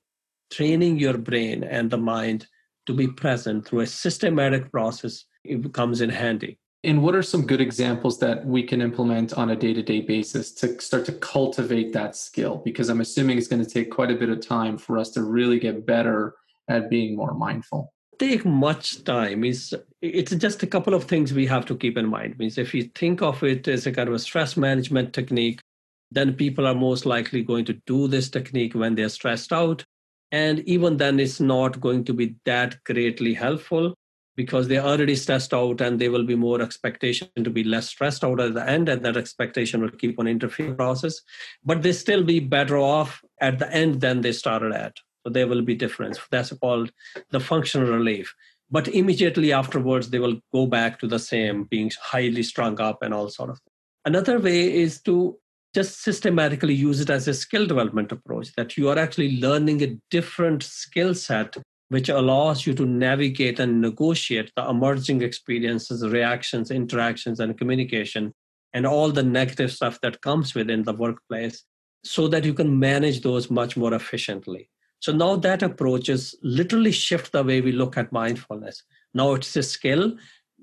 training 0.50 0.98
your 0.98 1.18
brain 1.18 1.62
and 1.62 1.90
the 1.90 1.98
mind 1.98 2.46
to 2.86 2.94
be 2.94 3.06
present 3.06 3.66
through 3.66 3.80
a 3.80 3.86
systematic 3.86 4.72
process 4.72 5.24
it 5.44 5.72
comes 5.72 6.00
in 6.00 6.10
handy 6.10 6.58
and 6.84 7.02
what 7.02 7.16
are 7.16 7.22
some 7.22 7.44
good 7.44 7.60
examples 7.60 8.20
that 8.20 8.46
we 8.46 8.62
can 8.62 8.80
implement 8.80 9.32
on 9.32 9.50
a 9.50 9.56
day 9.56 9.74
to 9.74 9.82
day 9.82 10.00
basis 10.00 10.52
to 10.54 10.80
start 10.80 11.04
to 11.06 11.12
cultivate 11.12 11.92
that 11.92 12.14
skill? 12.14 12.62
Because 12.64 12.88
I'm 12.88 13.00
assuming 13.00 13.36
it's 13.36 13.48
going 13.48 13.64
to 13.64 13.70
take 13.70 13.90
quite 13.90 14.12
a 14.12 14.14
bit 14.14 14.28
of 14.28 14.46
time 14.46 14.78
for 14.78 14.96
us 14.96 15.10
to 15.10 15.22
really 15.22 15.58
get 15.58 15.84
better 15.84 16.36
at 16.68 16.88
being 16.88 17.16
more 17.16 17.34
mindful. 17.34 17.92
Take 18.20 18.44
much 18.44 19.02
time. 19.04 19.44
It's, 19.44 19.74
it's 20.02 20.34
just 20.36 20.62
a 20.62 20.66
couple 20.66 20.94
of 20.94 21.04
things 21.04 21.32
we 21.32 21.46
have 21.46 21.66
to 21.66 21.76
keep 21.76 21.96
in 21.96 22.06
mind. 22.06 22.38
Means 22.38 22.58
if 22.58 22.72
you 22.74 22.84
think 22.94 23.22
of 23.22 23.42
it 23.42 23.66
as 23.66 23.86
a 23.86 23.92
kind 23.92 24.08
of 24.08 24.14
a 24.14 24.18
stress 24.18 24.56
management 24.56 25.12
technique, 25.12 25.60
then 26.10 26.34
people 26.34 26.66
are 26.66 26.74
most 26.74 27.06
likely 27.06 27.42
going 27.42 27.64
to 27.66 27.74
do 27.86 28.08
this 28.08 28.30
technique 28.30 28.74
when 28.74 28.94
they're 28.94 29.08
stressed 29.08 29.52
out. 29.52 29.84
And 30.32 30.60
even 30.60 30.96
then, 30.96 31.20
it's 31.20 31.40
not 31.40 31.80
going 31.80 32.04
to 32.04 32.12
be 32.12 32.36
that 32.44 32.82
greatly 32.84 33.34
helpful 33.34 33.94
because 34.36 34.68
they're 34.68 34.84
already 34.84 35.16
stressed 35.16 35.52
out 35.52 35.80
and 35.80 35.98
there 35.98 36.12
will 36.12 36.24
be 36.24 36.36
more 36.36 36.62
expectation 36.62 37.28
to 37.42 37.50
be 37.50 37.64
less 37.64 37.88
stressed 37.88 38.22
out 38.22 38.38
at 38.40 38.54
the 38.54 38.68
end 38.68 38.88
and 38.88 39.04
that 39.04 39.16
expectation 39.16 39.80
will 39.80 39.90
keep 39.90 40.18
on 40.18 40.28
interfering 40.28 40.76
process. 40.76 41.20
But 41.64 41.82
they 41.82 41.92
still 41.92 42.22
be 42.22 42.38
better 42.38 42.78
off 42.78 43.22
at 43.40 43.58
the 43.58 43.70
end 43.72 44.00
than 44.00 44.20
they 44.20 44.32
started 44.32 44.72
at. 44.72 44.96
So 45.24 45.32
there 45.32 45.48
will 45.48 45.62
be 45.62 45.74
difference. 45.74 46.20
That's 46.30 46.52
called 46.52 46.92
the 47.30 47.40
functional 47.40 47.90
relief. 47.90 48.32
But 48.70 48.86
immediately 48.88 49.52
afterwards 49.52 50.10
they 50.10 50.20
will 50.20 50.40
go 50.52 50.66
back 50.66 51.00
to 51.00 51.08
the 51.08 51.18
same 51.18 51.64
being 51.64 51.90
highly 52.00 52.44
strung 52.44 52.80
up 52.80 53.02
and 53.02 53.12
all 53.12 53.30
sort 53.30 53.50
of 53.50 53.58
another 54.04 54.38
way 54.38 54.72
is 54.82 55.00
to 55.02 55.36
just 55.74 56.02
systematically 56.02 56.74
use 56.74 57.00
it 57.00 57.10
as 57.10 57.28
a 57.28 57.34
skill 57.34 57.66
development 57.66 58.10
approach 58.12 58.52
that 58.56 58.76
you 58.76 58.88
are 58.88 58.98
actually 58.98 59.40
learning 59.40 59.82
a 59.82 59.96
different 60.10 60.62
skill 60.62 61.14
set 61.14 61.56
which 61.90 62.08
allows 62.08 62.66
you 62.66 62.74
to 62.74 62.84
navigate 62.84 63.58
and 63.58 63.80
negotiate 63.80 64.52
the 64.56 64.68
emerging 64.68 65.22
experiences, 65.22 66.06
reactions, 66.06 66.70
interactions, 66.70 67.40
and 67.40 67.56
communication, 67.56 68.34
and 68.74 68.86
all 68.86 69.10
the 69.10 69.22
negative 69.22 69.72
stuff 69.72 69.98
that 70.02 70.20
comes 70.20 70.54
within 70.54 70.82
the 70.82 70.92
workplace 70.92 71.64
so 72.04 72.28
that 72.28 72.44
you 72.44 72.52
can 72.52 72.78
manage 72.78 73.22
those 73.22 73.50
much 73.50 73.76
more 73.76 73.94
efficiently. 73.94 74.70
So 75.00 75.12
now 75.12 75.36
that 75.36 75.62
approach 75.62 76.08
is 76.08 76.36
literally 76.42 76.92
shift 76.92 77.32
the 77.32 77.42
way 77.42 77.60
we 77.60 77.72
look 77.72 77.96
at 77.96 78.12
mindfulness. 78.12 78.82
Now 79.14 79.32
it's 79.34 79.56
a 79.56 79.62
skill. 79.62 80.16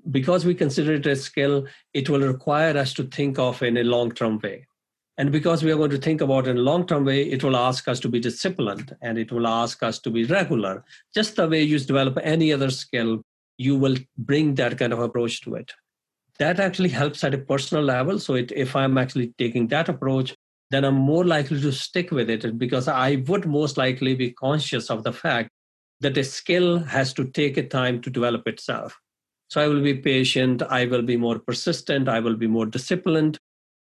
Because 0.08 0.44
we 0.44 0.54
consider 0.54 0.92
it 0.92 1.06
a 1.06 1.16
skill, 1.16 1.66
it 1.92 2.08
will 2.08 2.20
require 2.20 2.76
us 2.78 2.94
to 2.94 3.02
think 3.02 3.40
of 3.40 3.60
in 3.60 3.76
a 3.76 3.82
long-term 3.82 4.38
way. 4.40 4.64
And 5.18 5.32
because 5.32 5.62
we 5.62 5.72
are 5.72 5.76
going 5.76 5.90
to 5.90 5.98
think 5.98 6.20
about 6.20 6.46
it 6.46 6.50
in 6.50 6.58
a 6.58 6.62
long 6.62 6.86
term 6.86 7.04
way, 7.04 7.22
it 7.22 7.42
will 7.42 7.56
ask 7.56 7.88
us 7.88 8.00
to 8.00 8.08
be 8.08 8.20
disciplined 8.20 8.94
and 9.00 9.16
it 9.16 9.32
will 9.32 9.46
ask 9.46 9.82
us 9.82 9.98
to 10.00 10.10
be 10.10 10.24
regular. 10.24 10.84
Just 11.14 11.36
the 11.36 11.48
way 11.48 11.62
you 11.62 11.78
develop 11.78 12.18
any 12.22 12.52
other 12.52 12.70
skill, 12.70 13.22
you 13.56 13.76
will 13.76 13.96
bring 14.18 14.54
that 14.56 14.78
kind 14.78 14.92
of 14.92 14.98
approach 14.98 15.40
to 15.42 15.54
it. 15.54 15.72
That 16.38 16.60
actually 16.60 16.90
helps 16.90 17.24
at 17.24 17.32
a 17.32 17.38
personal 17.38 17.82
level. 17.82 18.18
So 18.18 18.34
it, 18.34 18.52
if 18.54 18.76
I'm 18.76 18.98
actually 18.98 19.32
taking 19.38 19.68
that 19.68 19.88
approach, 19.88 20.34
then 20.70 20.84
I'm 20.84 20.94
more 20.94 21.24
likely 21.24 21.60
to 21.62 21.72
stick 21.72 22.10
with 22.10 22.28
it 22.28 22.58
because 22.58 22.88
I 22.88 23.22
would 23.26 23.46
most 23.46 23.78
likely 23.78 24.14
be 24.14 24.32
conscious 24.32 24.90
of 24.90 25.02
the 25.02 25.12
fact 25.12 25.48
that 26.00 26.18
a 26.18 26.24
skill 26.24 26.78
has 26.80 27.14
to 27.14 27.24
take 27.24 27.56
a 27.56 27.66
time 27.66 28.02
to 28.02 28.10
develop 28.10 28.46
itself. 28.46 28.98
So 29.48 29.62
I 29.62 29.68
will 29.68 29.80
be 29.80 29.94
patient, 29.94 30.62
I 30.62 30.86
will 30.86 31.02
be 31.02 31.16
more 31.16 31.38
persistent, 31.38 32.08
I 32.08 32.20
will 32.20 32.36
be 32.36 32.48
more 32.48 32.66
disciplined, 32.66 33.38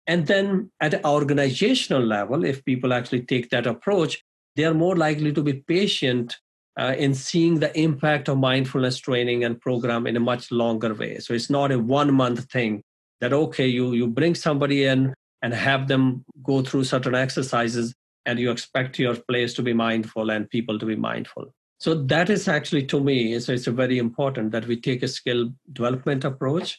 and 0.08 0.26
then 0.26 0.70
at 0.80 0.94
an 0.94 1.04
organizational 1.04 2.02
level, 2.02 2.44
if 2.44 2.64
people 2.64 2.94
actually 2.94 3.22
take 3.22 3.50
that 3.50 3.66
approach, 3.66 4.24
they 4.56 4.64
are 4.64 4.74
more 4.74 4.96
likely 4.96 5.32
to 5.34 5.42
be 5.42 5.52
patient 5.52 6.38
uh, 6.80 6.94
in 6.96 7.12
seeing 7.14 7.60
the 7.60 7.78
impact 7.78 8.28
of 8.28 8.38
mindfulness 8.38 8.98
training 8.98 9.44
and 9.44 9.60
program 9.60 10.06
in 10.06 10.16
a 10.16 10.20
much 10.20 10.50
longer 10.50 10.94
way. 10.94 11.18
So 11.18 11.34
it's 11.34 11.50
not 11.50 11.70
a 11.70 11.78
one 11.78 12.14
month 12.14 12.50
thing 12.50 12.82
that, 13.20 13.34
okay, 13.34 13.66
you, 13.66 13.92
you 13.92 14.06
bring 14.06 14.34
somebody 14.34 14.84
in 14.84 15.12
and 15.42 15.52
have 15.52 15.88
them 15.88 16.24
go 16.42 16.62
through 16.62 16.84
certain 16.84 17.14
exercises 17.14 17.94
and 18.24 18.38
you 18.38 18.50
expect 18.50 18.98
your 18.98 19.14
players 19.14 19.52
to 19.54 19.62
be 19.62 19.74
mindful 19.74 20.30
and 20.30 20.48
people 20.48 20.78
to 20.78 20.86
be 20.86 20.96
mindful. 20.96 21.52
So 21.80 21.94
that 22.04 22.30
is 22.30 22.48
actually 22.48 22.86
to 22.86 23.00
me, 23.00 23.38
so 23.40 23.52
it's 23.52 23.66
very 23.66 23.98
important 23.98 24.52
that 24.52 24.66
we 24.66 24.80
take 24.80 25.02
a 25.02 25.08
skill 25.08 25.52
development 25.72 26.24
approach. 26.24 26.78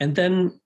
And 0.00 0.14
then 0.14 0.60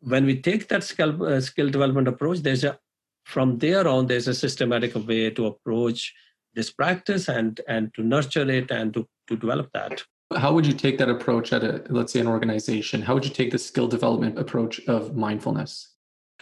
when 0.00 0.24
we 0.24 0.40
take 0.40 0.68
that 0.68 0.84
skill, 0.84 1.22
uh, 1.24 1.40
skill 1.40 1.70
development 1.70 2.08
approach, 2.08 2.40
there's 2.40 2.64
a 2.64 2.78
from 3.24 3.58
there 3.58 3.88
on, 3.88 4.06
there's 4.06 4.28
a 4.28 4.34
systematic 4.34 4.94
way 4.94 5.30
to 5.30 5.46
approach 5.46 6.14
this 6.54 6.70
practice 6.70 7.28
and 7.28 7.60
and 7.68 7.92
to 7.94 8.02
nurture 8.02 8.48
it 8.48 8.70
and 8.70 8.94
to, 8.94 9.06
to 9.26 9.36
develop 9.36 9.70
that. 9.72 10.02
How 10.34 10.52
would 10.52 10.66
you 10.66 10.72
take 10.72 10.98
that 10.98 11.08
approach 11.08 11.52
at 11.52 11.64
a 11.64 11.84
let's 11.88 12.12
say 12.12 12.20
an 12.20 12.26
organization? 12.28 13.02
How 13.02 13.14
would 13.14 13.24
you 13.24 13.32
take 13.32 13.50
the 13.50 13.58
skill 13.58 13.88
development 13.88 14.38
approach 14.38 14.80
of 14.86 15.16
mindfulness? 15.16 15.92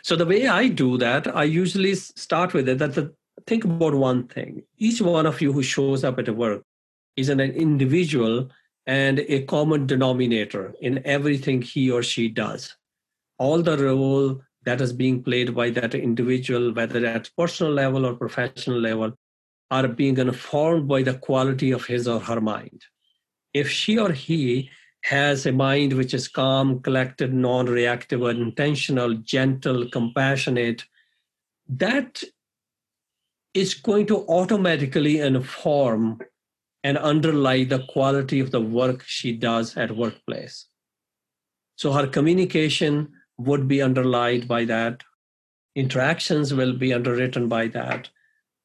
So 0.03 0.17
the 0.17 0.27
way 0.27 0.47
I 0.47 0.69
do 0.69 0.99
that, 0.99 1.35
I 1.35 1.45
usually 1.45 1.95
start 1.95 2.53
with 2.53 2.69
it 2.69 2.79
that 2.79 2.95
the, 2.95 3.15
think 3.47 3.65
about 3.65 3.95
one 3.95 4.29
thing. 4.29 4.63
Each 4.77 5.01
one 5.01 5.25
of 5.25 5.41
you 5.41 5.53
who 5.53 5.63
shows 5.63 6.05
up 6.05 6.19
at 6.19 6.29
a 6.29 6.33
work 6.33 6.63
is 7.17 7.31
an 7.31 7.41
individual 7.41 8.51
and 8.87 9.21
a 9.21 9.45
common 9.45 9.87
denominator 9.87 10.75
in 10.81 11.01
everything 11.07 11.63
he 11.63 11.91
or 11.91 12.03
she 12.03 12.29
does. 12.29 12.77
All 13.39 13.63
the 13.63 13.77
role 13.77 14.41
that 14.65 14.81
is 14.81 14.93
being 14.93 15.23
played 15.23 15.55
by 15.55 15.71
that 15.71 15.95
individual, 15.95 16.73
whether 16.73 17.05
at 17.07 17.31
personal 17.37 17.73
level 17.73 18.07
or 18.07 18.15
professional 18.15 18.81
level, 18.81 19.13
are 19.71 19.89
being 19.89 20.19
informed 20.19 20.89
by 20.89 21.03
the 21.03 21.15
quality 21.15 21.71
of 21.71 21.85
his 21.87 22.07
or 22.07 22.21
her 22.21 22.41
mind. 22.41 22.83
If 23.53 23.71
she 23.71 23.99
or 23.99 24.13
he 24.13 24.71
has 25.05 25.47
a 25.47 25.53
mind 25.53 25.93
which 25.93 26.15
is 26.15 26.29
calm, 26.29 26.81
collected, 26.81 27.33
non 27.33 27.67
reactive, 27.67 28.23
intentional, 28.23 29.15
gentle, 29.15 29.89
compassionate, 29.91 30.85
that 31.69 32.23
is 33.53 33.75
going 33.75 34.07
to 34.07 34.27
automatically 34.29 35.21
inform 35.21 36.21
and 36.83 36.99
underlie 36.99 37.65
the 37.65 37.85
quality 37.89 38.41
of 38.41 38.51
the 38.51 38.61
work 38.61 39.03
she 39.07 39.33
does 39.33 39.77
at 39.77 39.97
workplace. 39.97 40.67
So 41.77 41.93
her 41.93 42.07
communication 42.07 43.13
would 43.39 43.69
be 43.69 43.83
underlined 43.83 44.49
by 44.49 44.65
that. 44.65 45.03
Interactions 45.75 46.55
will 46.55 46.73
be 46.73 46.93
underwritten 46.93 47.49
by 47.49 47.69
that. 47.69 48.09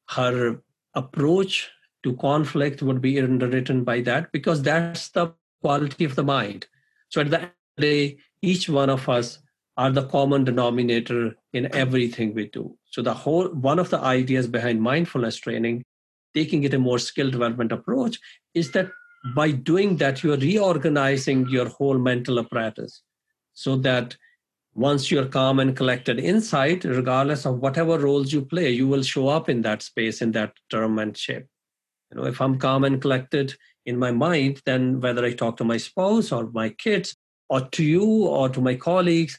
Her 0.09 0.61
approach 0.95 1.69
to 2.03 2.15
conflict 2.17 2.81
would 2.81 3.01
be 3.01 3.19
underwritten 3.19 3.83
by 3.83 4.01
that 4.01 4.31
because 4.31 4.61
that's 4.61 5.09
the 5.09 5.33
quality 5.61 6.05
of 6.05 6.15
the 6.15 6.23
mind. 6.23 6.67
So 7.09 7.21
at 7.21 7.29
the 7.29 7.41
end 7.41 7.45
of 7.45 7.51
the 7.77 7.81
day, 7.81 8.17
each 8.41 8.69
one 8.69 8.89
of 8.89 9.09
us 9.09 9.39
are 9.77 9.91
the 9.91 10.07
common 10.07 10.43
denominator 10.43 11.35
in 11.53 11.73
everything 11.73 12.33
we 12.33 12.47
do. 12.47 12.77
So 12.91 13.01
the 13.01 13.13
whole 13.13 13.47
one 13.49 13.79
of 13.79 13.89
the 13.89 13.99
ideas 13.99 14.47
behind 14.47 14.81
mindfulness 14.81 15.37
training, 15.37 15.83
taking 16.35 16.63
it 16.63 16.73
a 16.73 16.79
more 16.79 16.99
skill 16.99 17.31
development 17.31 17.71
approach, 17.71 18.19
is 18.53 18.71
that 18.71 18.91
by 19.35 19.51
doing 19.51 19.97
that, 19.97 20.23
you're 20.23 20.37
reorganizing 20.37 21.47
your 21.49 21.67
whole 21.69 21.97
mental 21.97 22.39
apparatus 22.39 23.01
so 23.53 23.75
that 23.77 24.15
once 24.79 25.11
you're 25.11 25.25
calm 25.25 25.59
and 25.59 25.75
collected 25.75 26.19
inside, 26.19 26.85
regardless 26.85 27.45
of 27.45 27.59
whatever 27.59 27.99
roles 27.99 28.31
you 28.31 28.41
play, 28.41 28.69
you 28.69 28.87
will 28.87 29.03
show 29.03 29.27
up 29.27 29.49
in 29.49 29.61
that 29.61 29.81
space 29.81 30.21
in 30.21 30.31
that 30.31 30.53
term 30.69 30.99
and 30.99 31.17
shape. 31.17 31.45
You 32.09 32.17
know, 32.17 32.25
if 32.25 32.39
I'm 32.39 32.57
calm 32.57 32.85
and 32.85 33.01
collected 33.01 33.53
in 33.85 33.99
my 33.99 34.11
mind, 34.11 34.61
then 34.65 35.01
whether 35.01 35.25
I 35.25 35.33
talk 35.33 35.57
to 35.57 35.65
my 35.65 35.75
spouse 35.75 36.31
or 36.31 36.49
my 36.51 36.69
kids 36.69 37.13
or 37.49 37.59
to 37.59 37.83
you 37.83 38.05
or 38.05 38.47
to 38.47 38.61
my 38.61 38.75
colleagues, 38.75 39.37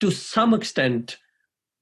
to 0.00 0.10
some 0.10 0.54
extent, 0.54 1.18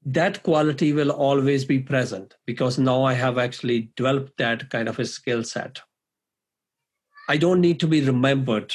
that 0.04 0.42
quality 0.42 0.92
will 0.92 1.12
always 1.12 1.64
be 1.64 1.78
present 1.78 2.34
because 2.44 2.76
now 2.76 3.04
I 3.04 3.12
have 3.14 3.38
actually 3.38 3.90
developed 3.94 4.36
that 4.38 4.68
kind 4.70 4.88
of 4.88 4.98
a 4.98 5.06
skill 5.06 5.44
set. 5.44 5.80
I 7.28 7.36
don't 7.36 7.60
need 7.60 7.78
to 7.80 7.86
be 7.86 8.00
remembered 8.00 8.74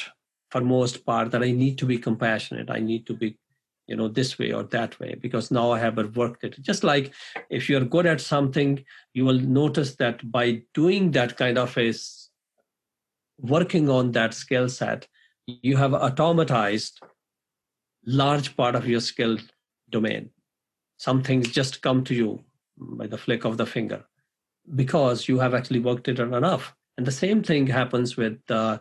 for 0.50 0.62
most 0.62 1.04
part 1.04 1.32
that 1.32 1.42
I 1.42 1.50
need 1.50 1.76
to 1.78 1.86
be 1.86 1.98
compassionate. 1.98 2.70
I 2.70 2.80
need 2.80 3.06
to 3.06 3.14
be 3.14 3.38
you 3.92 3.96
know 4.00 4.08
this 4.08 4.38
way 4.38 4.50
or 4.58 4.62
that 4.74 4.98
way 4.98 5.14
because 5.22 5.50
now 5.50 5.70
i 5.70 5.78
have 5.78 5.98
worked 6.16 6.44
it. 6.44 6.56
Just 6.68 6.82
like 6.82 7.12
if 7.50 7.68
you're 7.68 7.88
good 7.94 8.06
at 8.06 8.22
something 8.26 8.82
you 9.12 9.26
will 9.26 9.40
notice 9.62 9.96
that 9.96 10.22
by 10.32 10.62
doing 10.72 11.10
that 11.16 11.36
kind 11.36 11.58
of 11.58 11.76
a 11.76 11.92
working 13.54 13.90
on 13.90 14.12
that 14.12 14.32
skill 14.32 14.68
set 14.68 15.06
you 15.46 15.76
have 15.76 15.90
automatized 15.90 17.02
large 18.06 18.56
part 18.56 18.74
of 18.74 18.88
your 18.88 19.00
skill 19.00 19.36
domain. 19.90 20.30
Some 20.96 21.22
things 21.22 21.50
just 21.50 21.82
come 21.82 22.02
to 22.04 22.14
you 22.14 22.44
by 22.78 23.06
the 23.06 23.18
flick 23.18 23.44
of 23.44 23.58
the 23.58 23.66
finger 23.66 24.04
because 24.74 25.28
you 25.28 25.38
have 25.38 25.54
actually 25.54 25.80
worked 25.80 26.08
it 26.08 26.18
enough 26.18 26.74
and 26.96 27.06
the 27.06 27.12
same 27.12 27.42
thing 27.42 27.66
happens 27.66 28.16
with 28.16 28.38
uh, 28.50 28.78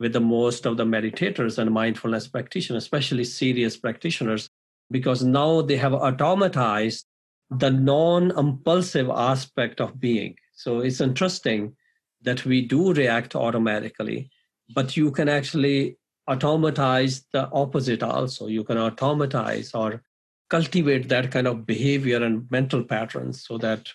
with 0.00 0.14
the 0.14 0.20
most 0.20 0.66
of 0.66 0.78
the 0.78 0.84
meditators 0.84 1.58
and 1.58 1.70
mindfulness 1.70 2.26
practitioners, 2.26 2.82
especially 2.82 3.22
serious 3.22 3.76
practitioners, 3.76 4.48
because 4.90 5.22
now 5.22 5.60
they 5.60 5.76
have 5.76 5.92
automatized 5.92 7.04
the 7.50 7.70
non 7.70 8.30
impulsive 8.32 9.10
aspect 9.10 9.80
of 9.80 10.00
being. 10.00 10.34
So 10.54 10.80
it's 10.80 11.00
interesting 11.00 11.76
that 12.22 12.44
we 12.44 12.62
do 12.62 12.94
react 12.94 13.36
automatically, 13.36 14.30
but 14.74 14.96
you 14.96 15.10
can 15.10 15.28
actually 15.28 15.98
automatize 16.26 17.26
the 17.32 17.50
opposite 17.50 18.02
also. 18.02 18.46
You 18.46 18.64
can 18.64 18.78
automatize 18.78 19.74
or 19.74 20.02
cultivate 20.48 21.08
that 21.08 21.30
kind 21.30 21.46
of 21.46 21.66
behavior 21.66 22.22
and 22.24 22.50
mental 22.50 22.82
patterns 22.82 23.44
so 23.46 23.58
that 23.58 23.88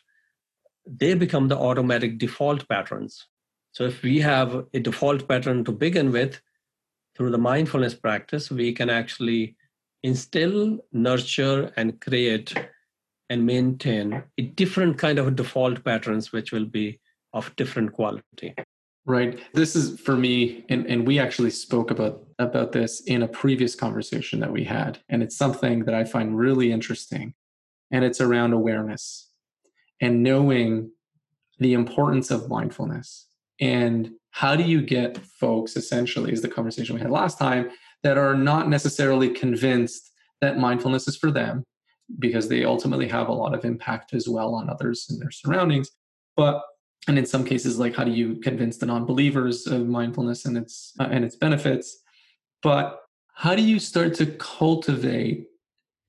they 0.86 1.16
become 1.16 1.48
the 1.48 1.58
automatic 1.58 2.20
default 2.20 2.68
patterns 2.70 3.28
so 3.76 3.84
if 3.84 4.02
we 4.04 4.22
have 4.22 4.68
a 4.74 4.80
default 4.80 5.28
pattern 5.28 5.66
to 5.66 5.74
begin 5.74 6.14
with, 6.14 6.40
through 7.14 7.32
the 7.32 7.38
mindfulness 7.38 7.94
practice, 7.94 8.50
we 8.50 8.72
can 8.72 8.90
actually 8.90 9.58
instill, 10.02 10.80
nurture, 10.94 11.74
and 11.76 12.00
create 12.00 12.54
and 13.30 13.46
maintain 13.46 14.24
a 14.38 14.44
different 14.44 14.98
kind 14.98 15.20
of 15.20 15.36
default 15.36 15.84
patterns, 15.84 16.32
which 16.32 16.54
will 16.54 16.66
be 16.66 17.02
of 17.34 17.54
different 17.58 17.92
quality. 17.92 18.56
Right. 19.06 19.42
This 19.54 19.76
is 19.76 20.00
for 20.00 20.16
me, 20.16 20.64
and, 20.70 20.86
and 20.88 21.06
we 21.06 21.20
actually 21.20 21.50
spoke 21.50 21.92
about 21.92 22.24
about 22.40 22.72
this 22.72 23.02
in 23.02 23.24
a 23.24 23.28
previous 23.28 23.76
conversation 23.76 24.40
that 24.40 24.54
we 24.54 24.64
had. 24.64 25.00
And 25.10 25.22
it's 25.22 25.36
something 25.36 25.84
that 25.84 25.94
I 25.94 26.06
find 26.06 26.38
really 26.38 26.72
interesting. 26.72 27.34
And 27.92 28.06
it's 28.06 28.22
around 28.22 28.54
awareness 28.54 29.32
and 30.02 30.24
knowing 30.24 30.92
the 31.60 31.74
importance 31.74 32.32
of 32.32 32.50
mindfulness 32.50 33.25
and 33.60 34.12
how 34.32 34.56
do 34.56 34.64
you 34.64 34.82
get 34.82 35.18
folks, 35.18 35.76
essentially, 35.76 36.32
is 36.32 36.42
the 36.42 36.50
conversation 36.50 36.96
we 36.96 37.02
had 37.02 37.12
last 37.12 37.38
time, 37.40 37.70
that 38.04 38.18
are 38.18 38.36
not 38.36 38.70
necessarily 38.70 39.30
convinced 39.30 40.12
that 40.42 40.60
mindfulness 40.60 41.08
is 41.08 41.16
for 41.16 41.32
them 41.32 41.64
because 42.20 42.50
they 42.50 42.64
ultimately 42.64 43.08
have 43.08 43.30
a 43.30 43.34
lot 43.34 43.56
of 43.56 43.66
impact 43.66 44.14
as 44.14 44.28
well 44.28 44.54
on 44.54 44.70
others 44.70 45.08
and 45.10 45.22
their 45.22 45.32
surroundings. 45.32 45.90
But 46.36 46.62
and 47.08 47.18
in 47.18 47.26
some 47.26 47.46
cases, 47.46 47.80
like 47.80 47.96
how 47.96 48.04
do 48.04 48.12
you 48.12 48.36
convince 48.38 48.78
the 48.78 48.86
non-believers 48.88 49.68
of 49.68 49.88
mindfulness 49.88 50.46
and 50.46 50.58
its 50.58 50.94
uh, 51.00 51.08
and 51.12 51.24
its 51.24 51.36
benefits? 51.36 52.02
But 52.62 53.00
how 53.36 53.56
do 53.56 53.62
you 53.62 53.80
start 53.80 54.14
to 54.16 54.26
cultivate 54.26 55.48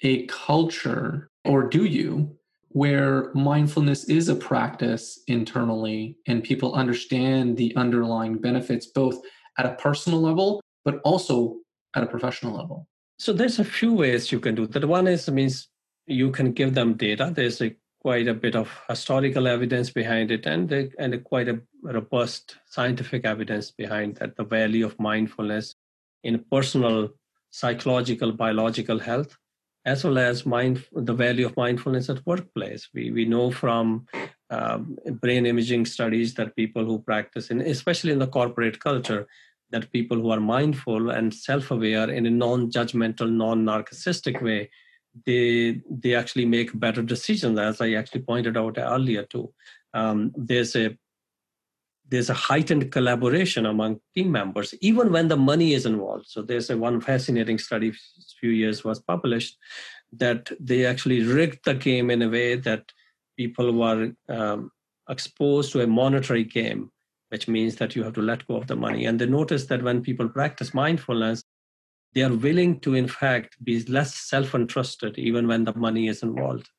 a 0.03 0.27
culture, 0.27 1.31
or 1.45 1.69
do 1.69 1.85
you, 1.85 2.37
where 2.69 3.33
mindfulness 3.35 4.05
is 4.05 4.29
a 4.29 4.35
practice 4.35 5.23
internally 5.29 6.17
and 6.27 6.45
people 6.45 6.75
understand 6.75 7.57
the 7.57 7.75
underlying 7.77 8.37
benefits 8.37 8.87
both 8.87 9.21
at 9.59 9.67
a 9.67 9.75
personal 9.75 10.21
level 10.21 10.61
but 10.85 11.01
also 11.05 11.57
at 11.95 12.03
a 12.03 12.07
professional 12.07 12.57
level. 12.57 12.87
So 13.19 13.33
there's 13.33 13.59
a 13.59 13.65
few 13.65 13.95
ways 13.95 14.31
you 14.31 14.41
can 14.41 14.55
do 14.55 14.67
that. 14.67 14.85
One 14.85 15.07
is 15.07 15.29
means 15.31 15.69
you 16.07 16.31
can 16.31 16.53
give 16.53 16.75
them 16.75 16.95
data. 16.95 17.33
There's 17.35 17.61
a 17.63 17.75
quite 18.01 18.29
a 18.29 18.35
bit 18.35 18.55
of 18.55 18.71
historical 18.89 19.49
evidence 19.49 19.91
behind 19.91 20.31
it 20.31 20.47
and 20.47 20.73
and 20.73 21.15
a 21.15 21.19
quite 21.19 21.49
a 21.49 21.61
robust 21.83 22.57
scientific 22.67 23.25
evidence 23.25 23.73
behind 23.73 24.15
that 24.17 24.37
the 24.37 24.45
value 24.45 24.87
of 24.87 24.99
mindfulness 25.01 25.75
in 26.23 26.45
personal 26.51 27.09
psychological 27.51 28.31
biological 28.33 28.99
health 28.99 29.37
as 29.87 30.03
well 30.05 30.19
as 30.19 30.45
mind, 30.45 30.85
the 30.93 31.15
value 31.15 31.47
of 31.47 31.57
mindfulness 31.57 32.11
at 32.11 32.27
workplace. 32.27 32.89
We, 32.93 33.13
we 33.13 33.25
know 33.25 33.53
from 33.53 34.07
um, 34.51 34.99
brain 35.23 35.47
imaging 35.47 35.87
studies 35.87 36.35
that 36.35 36.57
people 36.57 36.85
who 36.85 36.99
practice, 36.99 37.51
in, 37.51 37.61
especially 37.61 38.13
in 38.13 38.19
the 38.19 38.27
corporate 38.27 38.81
culture, 38.81 39.27
that 39.71 39.93
people 39.93 40.17
who 40.19 40.31
are 40.31 40.41
mindful 40.41 41.11
and 41.11 41.33
self-aware 41.33 42.11
in 42.11 42.27
a 42.27 42.31
non-judgmental, 42.31 43.31
non-narcissistic 43.31 44.43
way, 44.43 44.71
they 45.25 45.81
they 45.89 46.15
actually 46.15 46.45
make 46.45 46.79
better 46.79 47.03
decisions. 47.03 47.59
As 47.59 47.81
I 47.81 47.93
actually 47.93 48.23
pointed 48.23 48.57
out 48.57 48.77
earlier 48.79 49.25
too, 49.25 49.53
um, 49.95 50.33
there's 50.37 50.77
a 50.77 50.97
there's 52.09 52.31
a 52.31 52.35
heightened 52.35 52.93
collaboration 52.93 53.67
among 53.67 54.01
team 54.15 54.31
members, 54.31 54.75
even 54.81 55.11
when 55.11 55.29
the 55.29 55.37
money 55.37 55.75
is 55.75 55.87
involved. 55.87 56.27
So 56.29 56.43
there's 56.43 56.71
a 56.71 56.77
one 56.77 57.01
fascinating 57.01 57.59
study 57.59 57.93
few 58.41 58.51
years 58.51 58.85
was 58.85 59.01
published 59.01 59.57
that 60.13 60.51
they 60.61 60.87
actually 60.87 61.23
rigged 61.23 61.65
the 61.65 61.75
game 61.75 62.11
in 62.11 62.23
a 62.23 62.29
way 62.29 62.55
that 62.57 62.93
people 63.37 63.73
were 63.73 64.13
um, 64.29 64.71
exposed 65.09 65.73
to 65.73 65.83
a 65.83 65.87
monetary 65.87 66.45
game, 66.45 66.91
which 67.31 67.49
means 67.49 67.77
that 67.77 67.97
you 67.97 68.05
have 68.05 68.15
to 68.15 68.23
let 68.23 68.47
go 68.47 68.57
of 68.57 68.67
the 68.67 68.77
money. 68.77 69.07
And 69.07 69.19
they 69.19 69.27
noticed 69.27 69.69
that 69.69 69.83
when 69.83 70.03
people 70.03 70.29
practice 70.29 70.73
mindfulness, 70.73 71.43
they 72.15 72.23
are 72.23 72.35
willing 72.35 72.81
to, 72.81 72.95
in 72.95 73.09
fact, 73.09 73.57
be 73.63 73.83
less 73.85 74.15
self-entrusted 74.15 75.19
even 75.19 75.47
when 75.49 75.65
the 75.65 75.75
money 75.75 76.09
is 76.09 76.23
involved. 76.23 76.71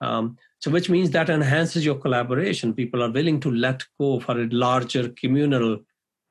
Um, 0.00 0.36
so, 0.58 0.70
which 0.70 0.90
means 0.90 1.10
that 1.10 1.30
enhances 1.30 1.84
your 1.84 1.96
collaboration. 1.96 2.74
People 2.74 3.02
are 3.02 3.10
willing 3.10 3.40
to 3.40 3.50
let 3.50 3.84
go 3.98 4.20
for 4.20 4.40
a 4.40 4.48
larger 4.48 5.08
communal 5.10 5.78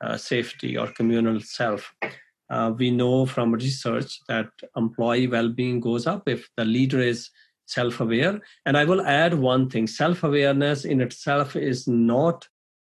uh, 0.01 0.17
safety 0.17 0.77
or 0.77 0.88
communal 0.88 1.39
self. 1.39 1.93
Uh, 2.50 2.72
we 2.77 2.91
know 2.91 3.25
from 3.25 3.53
research 3.53 4.19
that 4.27 4.50
employee 4.75 5.27
well-being 5.27 5.79
goes 5.79 6.05
up 6.05 6.27
if 6.27 6.48
the 6.57 6.65
leader 6.65 7.00
is 7.00 7.31
self-aware. 7.65 8.39
And 8.67 8.77
I 8.77 8.86
will 8.86 9.01
add 9.01 9.34
one 9.34 9.69
thing: 9.69 9.88
self-awareness 9.88 10.86
in 10.86 11.01
itself 11.01 11.55
is 11.55 11.88
not 11.88 12.48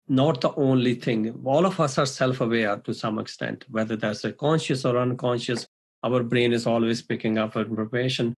not 0.09 0.39
the 0.41 0.53
only 0.55 0.93
thing. 0.93 1.33
All 1.43 1.65
of 1.65 1.79
us 1.79 1.97
are 1.97 2.05
self-aware 2.05 2.77
to 2.77 2.93
some 2.93 3.19
extent, 3.19 3.65
whether 3.69 3.95
that's 3.97 4.23
a 4.23 4.31
conscious 4.31 4.85
or 4.85 4.97
unconscious. 4.97 5.67
Our 6.03 6.23
brain 6.23 6.53
is 6.53 6.65
always 6.65 7.01
picking 7.01 7.37
up 7.37 7.57
information 7.57 8.35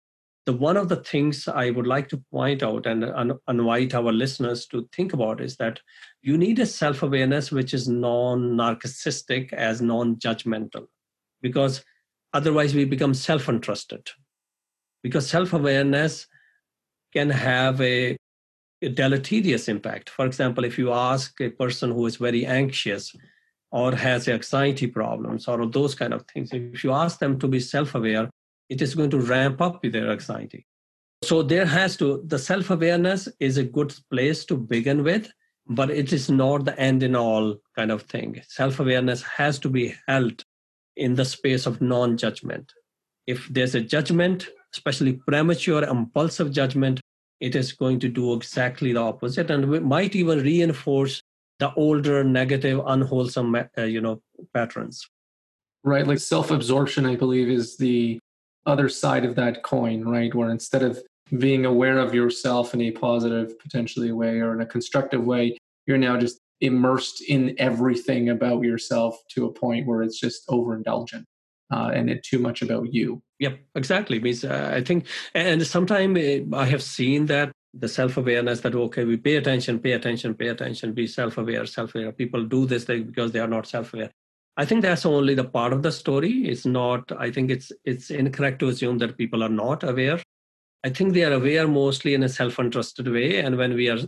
the 0.48 0.54
one 0.54 0.78
of 0.78 0.88
the 0.88 0.96
things 0.96 1.46
I 1.50 1.72
would 1.72 1.86
like 1.86 2.08
to 2.08 2.24
point 2.32 2.64
out 2.64 2.86
and, 2.86 3.04
and 3.04 3.34
invite 3.50 3.94
our 3.94 4.14
listeners 4.14 4.66
to 4.68 4.88
think 4.96 5.12
about 5.12 5.42
is 5.42 5.58
that 5.58 5.82
you 6.22 6.38
need 6.38 6.58
a 6.60 6.66
self 6.66 7.04
awareness 7.04 7.52
which 7.52 7.74
is 7.74 7.90
non 7.90 8.56
narcissistic 8.56 9.52
as 9.52 9.82
non 9.82 10.16
judgmental, 10.16 10.88
because 11.42 11.84
otherwise 12.34 12.74
we 12.74 12.86
become 12.86 13.14
self 13.14 13.50
entrusted. 13.50 14.08
Because 15.04 15.30
self 15.30 15.52
awareness 15.52 16.28
can 17.14 17.30
have 17.30 17.82
a, 17.82 18.16
a 18.82 18.88
deleterious 18.88 19.68
impact. 19.68 20.10
For 20.10 20.26
example, 20.26 20.64
if 20.64 20.78
you 20.78 20.94
ask 20.94 21.42
a 21.42 21.50
person 21.50 21.92
who 21.92 22.06
is 22.06 22.16
very 22.16 22.46
anxious 22.46 23.14
or 23.74 23.94
has 23.94 24.30
anxiety 24.30 24.88
problems 24.88 25.50
or 25.50 25.66
those 25.66 25.94
kind 25.94 26.14
of 26.14 26.24
things, 26.34 26.52
if 26.54 26.86
you 26.86 26.94
ask 26.94 27.20
them 27.20 27.38
to 27.40 27.50
be 27.50 27.60
self 27.60 27.96
aware, 27.96 28.30
it 28.70 28.82
is 28.82 28.96
going 28.96 29.10
to 29.12 29.20
ramp 29.20 29.62
up 29.62 29.82
with 29.84 29.94
their 29.94 30.12
anxiety. 30.12 30.66
So 31.24 31.42
there 31.42 31.66
has 31.66 31.98
to, 31.98 32.24
the 32.26 32.40
self 32.40 32.70
awareness 32.70 33.28
is 33.40 33.58
a 33.58 33.64
good 33.64 33.94
place 34.12 34.46
to 34.46 34.56
begin 34.56 35.04
with, 35.04 35.32
but 35.68 35.90
it 35.90 36.14
is 36.14 36.30
not 36.30 36.66
the 36.66 36.80
end 36.80 37.04
in 37.04 37.16
all 37.16 37.56
kind 37.76 37.92
of 37.92 38.04
thing. 38.04 38.42
Self 38.48 38.80
awareness 38.80 39.24
has 39.24 39.58
to 39.60 39.70
be 39.70 39.96
held 40.08 40.44
in 40.96 41.16
the 41.16 41.26
space 41.26 41.66
of 41.66 41.82
non 41.82 42.18
judgment. 42.18 42.72
If 43.26 43.48
there's 43.50 43.76
a 43.76 43.82
judgment, 43.82 44.48
especially 44.74 45.14
premature, 45.14 45.84
impulsive 45.84 46.52
judgment, 46.52 47.02
it 47.40 47.56
is 47.56 47.72
going 47.72 48.00
to 48.00 48.10
do 48.10 48.34
exactly 48.34 48.94
the 48.94 49.00
opposite 49.00 49.52
and 49.52 49.70
we 49.70 49.80
might 49.80 50.16
even 50.16 50.40
reinforce 50.40 51.22
the 51.60 51.74
older 51.74 52.24
negative 52.24 52.82
unwholesome 52.86 53.56
uh, 53.56 53.84
you 53.84 54.02
know 54.02 54.22
patterns 54.54 55.08
right 55.84 56.08
like 56.08 56.20
self-absorption 56.20 57.06
i 57.06 57.16
believe 57.16 57.50
is 57.50 57.78
the 57.78 58.20
other 58.68 58.90
side 58.90 59.26
of 59.26 59.36
that 59.36 59.64
coin, 59.64 60.04
right? 60.06 60.34
Where 60.34 60.50
instead 60.50 60.84
of 60.84 61.02
being 61.38 61.66
aware 61.66 61.98
of 61.98 62.14
yourself 62.14 62.74
in 62.74 62.82
a 62.82 62.92
positive, 62.92 63.58
potentially 63.60 64.12
way 64.12 64.40
or 64.40 64.54
in 64.54 64.62
a 64.62 64.66
constructive 64.66 65.26
way, 65.26 65.58
you're 65.88 65.98
now 65.98 66.18
just 66.18 66.40
immersed 66.62 67.22
in 67.22 67.56
everything 67.58 68.30
about 68.30 68.64
yourself 68.64 69.18
to 69.30 69.46
a 69.46 69.52
point 69.52 69.88
where 69.88 70.04
it's 70.04 70.20
just 70.20 70.48
overindulgent 70.48 71.24
uh, 71.72 71.92
and 71.94 72.10
it 72.10 72.24
too 72.24 72.40
much 72.40 72.62
about 72.62 72.94
you. 72.94 73.22
Yep, 73.40 73.60
exactly. 73.76 74.20
Means 74.20 74.44
uh, 74.44 74.72
I 74.74 74.84
think, 74.84 75.06
and 75.34 75.66
sometimes 75.66 76.18
uh, 76.18 76.56
I 76.56 76.66
have 76.66 76.84
seen 76.84 77.28
that 77.28 77.52
the 77.74 77.88
self-awareness 77.88 78.62
that 78.62 78.74
okay, 78.74 79.04
we 79.04 79.18
pay 79.18 79.36
attention, 79.36 79.80
pay 79.80 79.92
attention, 79.92 80.34
pay 80.34 80.48
attention, 80.48 80.94
be 80.94 81.06
self-aware, 81.06 81.66
self-aware. 81.66 82.12
People 82.12 82.44
do 82.46 82.66
this 82.66 82.86
thing 82.86 83.04
because 83.04 83.32
they 83.32 83.40
are 83.40 83.48
not 83.48 83.68
self-aware. 83.68 84.12
I 84.60 84.66
think 84.66 84.82
that's 84.82 85.06
only 85.06 85.36
the 85.36 85.44
part 85.44 85.72
of 85.72 85.84
the 85.84 85.92
story. 85.92 86.48
It's 86.48 86.66
not, 86.66 87.12
I 87.12 87.30
think 87.30 87.52
it's 87.52 87.72
it's 87.86 88.10
incorrect 88.10 88.60
to 88.60 88.70
assume 88.70 88.98
that 88.98 89.18
people 89.18 89.44
are 89.44 89.50
not 89.50 89.84
aware. 89.84 90.20
I 90.84 90.90
think 90.90 91.14
they 91.14 91.24
are 91.24 91.34
aware 91.34 91.68
mostly 91.68 92.16
in 92.16 92.24
a 92.24 92.30
self-entrusted 92.30 93.08
way. 93.08 93.40
And 93.40 93.58
when 93.58 93.76
we 93.76 93.88
are 93.90 94.00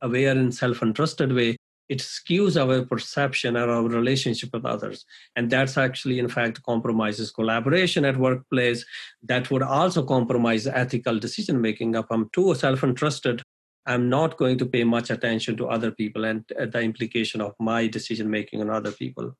aware 0.00 0.36
in 0.36 0.52
self-entrusted 0.52 1.32
way, 1.32 1.56
it 1.88 1.98
skews 1.98 2.56
our 2.56 2.86
perception 2.86 3.56
or 3.56 3.68
our 3.68 3.88
relationship 3.88 4.50
with 4.52 4.64
others. 4.64 5.04
And 5.34 5.50
that's 5.50 5.76
actually, 5.76 6.20
in 6.20 6.28
fact, 6.28 6.62
compromises 6.62 7.32
collaboration 7.32 8.04
at 8.04 8.16
workplace. 8.16 8.84
That 9.24 9.50
would 9.50 9.62
also 9.62 10.04
compromise 10.04 10.68
ethical 10.68 11.18
decision 11.18 11.60
making. 11.60 11.96
If 11.96 12.06
I'm 12.08 12.30
too 12.32 12.54
self-entrusted, 12.54 13.42
I'm 13.86 14.08
not 14.08 14.36
going 14.36 14.58
to 14.58 14.66
pay 14.66 14.84
much 14.84 15.10
attention 15.10 15.56
to 15.56 15.66
other 15.66 15.90
people 15.90 16.24
and 16.24 16.44
the 16.48 16.80
implication 16.80 17.40
of 17.40 17.52
my 17.58 17.88
decision 17.88 18.30
making 18.30 18.60
on 18.60 18.70
other 18.70 18.92
people 18.92 19.34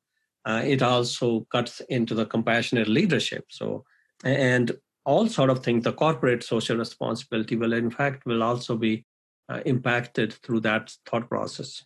uh, 0.45 0.61
it 0.63 0.81
also 0.81 1.47
cuts 1.51 1.81
into 1.89 2.13
the 2.13 2.25
compassionate 2.25 2.87
leadership. 2.87 3.45
So 3.49 3.85
and 4.23 4.71
all 5.05 5.27
sort 5.27 5.49
of 5.49 5.63
things 5.63 5.83
the 5.83 5.91
corporate 5.91 6.43
social 6.43 6.77
responsibility 6.77 7.55
will 7.55 7.73
in 7.73 7.89
fact 7.89 8.25
will 8.25 8.41
also 8.41 8.77
be 8.77 9.05
uh, 9.49 9.61
impacted 9.65 10.33
through 10.33 10.61
that 10.61 10.93
thought 11.05 11.29
process. 11.29 11.83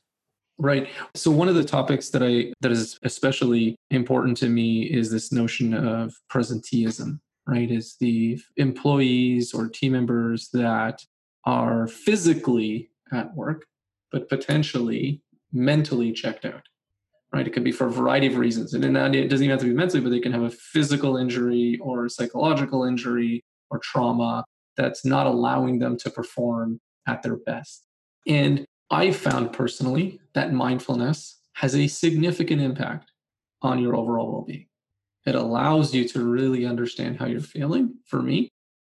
Right. 0.59 0.89
So 1.15 1.29
one 1.29 1.47
of 1.47 1.55
the 1.55 1.63
topics 1.63 2.09
that 2.09 2.23
i 2.23 2.51
that 2.61 2.71
is 2.71 2.99
especially 3.03 3.75
important 3.91 4.37
to 4.37 4.49
me 4.49 4.83
is 4.83 5.11
this 5.11 5.31
notion 5.31 5.73
of 5.73 6.13
presenteeism 6.31 7.19
right? 7.47 7.71
Is 7.71 7.95
the 7.99 8.39
employees 8.57 9.53
or 9.53 9.69
team 9.69 9.93
members 9.93 10.49
that 10.53 11.03
are 11.45 11.87
physically 11.87 12.91
at 13.11 13.33
work 13.33 13.65
but 14.11 14.29
potentially 14.29 15.21
mentally 15.53 16.11
checked 16.11 16.45
out 16.45 16.63
right? 17.33 17.47
It 17.47 17.53
can 17.53 17.63
be 17.63 17.71
for 17.71 17.87
a 17.87 17.91
variety 17.91 18.27
of 18.27 18.37
reasons. 18.37 18.73
And 18.73 18.83
it 18.85 19.27
doesn't 19.29 19.43
even 19.43 19.51
have 19.51 19.59
to 19.59 19.65
be 19.65 19.73
mentally, 19.73 20.01
but 20.01 20.09
they 20.09 20.19
can 20.19 20.31
have 20.31 20.43
a 20.43 20.49
physical 20.49 21.17
injury 21.17 21.77
or 21.81 22.07
psychological 22.09 22.83
injury 22.83 23.43
or 23.69 23.79
trauma 23.79 24.45
that's 24.77 25.03
not 25.03 25.27
allowing 25.27 25.79
them 25.79 25.97
to 25.97 26.09
perform 26.09 26.79
at 27.07 27.23
their 27.23 27.35
best. 27.35 27.85
And 28.27 28.65
I 28.89 29.11
found 29.11 29.51
personally 29.51 30.19
that 30.33 30.53
mindfulness 30.53 31.39
has 31.53 31.75
a 31.75 31.87
significant 31.87 32.61
impact 32.61 33.11
on 33.61 33.79
your 33.79 33.95
overall 33.95 34.31
well 34.31 34.43
being. 34.43 34.67
It 35.25 35.35
allows 35.35 35.93
you 35.93 36.07
to 36.09 36.23
really 36.23 36.65
understand 36.65 37.17
how 37.17 37.25
you're 37.25 37.41
feeling, 37.41 37.95
for 38.05 38.21
me. 38.21 38.49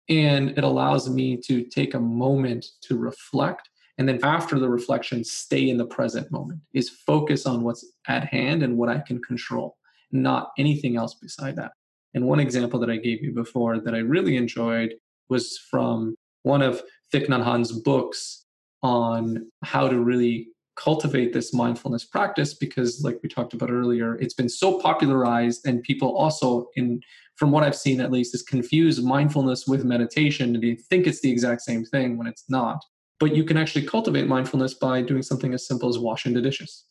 And 0.09 0.51
it 0.51 0.63
allows 0.63 1.09
me 1.09 1.37
to 1.47 1.65
take 1.65 1.95
a 1.95 2.01
moment 2.01 2.67
to 2.83 2.99
reflect 2.99 3.70
and 4.01 4.09
then 4.09 4.19
after 4.23 4.59
the 4.59 4.69
reflection 4.69 5.23
stay 5.23 5.69
in 5.69 5.77
the 5.77 5.85
present 5.85 6.33
moment 6.33 6.59
is 6.73 6.89
focus 6.89 7.45
on 7.45 7.63
what's 7.63 7.85
at 8.09 8.25
hand 8.25 8.63
and 8.63 8.77
what 8.79 8.89
i 8.89 8.99
can 8.99 9.23
control 9.23 9.77
not 10.11 10.51
anything 10.59 10.97
else 10.97 11.15
beside 11.15 11.55
that. 11.57 11.73
And 12.15 12.27
one 12.27 12.41
example 12.41 12.81
that 12.81 12.91
i 12.91 12.97
gave 12.97 13.23
you 13.23 13.33
before 13.33 13.79
that 13.79 13.95
i 13.95 13.99
really 13.99 14.37
enjoyed 14.37 14.95
was 15.29 15.59
from 15.71 16.17
one 16.43 16.63
of 16.63 16.83
Thich 17.13 17.29
Nhat 17.29 17.45
Hanh's 17.45 17.73
books 17.73 18.47
on 18.83 19.47
how 19.63 19.87
to 19.87 20.01
really 20.01 20.49
cultivate 20.77 21.35
this 21.35 21.53
mindfulness 21.53 22.05
practice 22.05 22.55
because 22.55 23.03
like 23.05 23.19
we 23.23 23.29
talked 23.29 23.53
about 23.53 23.71
earlier 23.71 24.15
it's 24.17 24.33
been 24.33 24.49
so 24.49 24.81
popularized 24.81 25.67
and 25.67 25.83
people 25.83 26.17
also 26.17 26.69
in 26.75 27.01
from 27.37 27.51
what 27.51 27.65
i've 27.65 27.77
seen 27.77 28.01
at 28.01 28.11
least 28.11 28.35
is 28.35 28.43
confuse 28.43 29.03
mindfulness 29.03 29.67
with 29.67 29.85
meditation. 29.85 30.55
And 30.55 30.65
they 30.65 30.75
think 30.75 31.07
it's 31.07 31.21
the 31.21 31.31
exact 31.31 31.61
same 31.61 31.85
thing 31.85 32.17
when 32.17 32.27
it's 32.27 32.45
not 32.49 32.83
but 33.21 33.37
you 33.37 33.45
can 33.45 33.59
actually 33.59 33.87
cultivate 33.87 34.27
mindfulness 34.27 34.75
by 34.75 35.03
doing 35.03 35.23
something 35.23 35.53
as 35.55 35.67
simple 35.67 35.89
as 35.89 35.99
washing 35.99 36.33
the 36.33 36.41
dishes. 36.41 36.87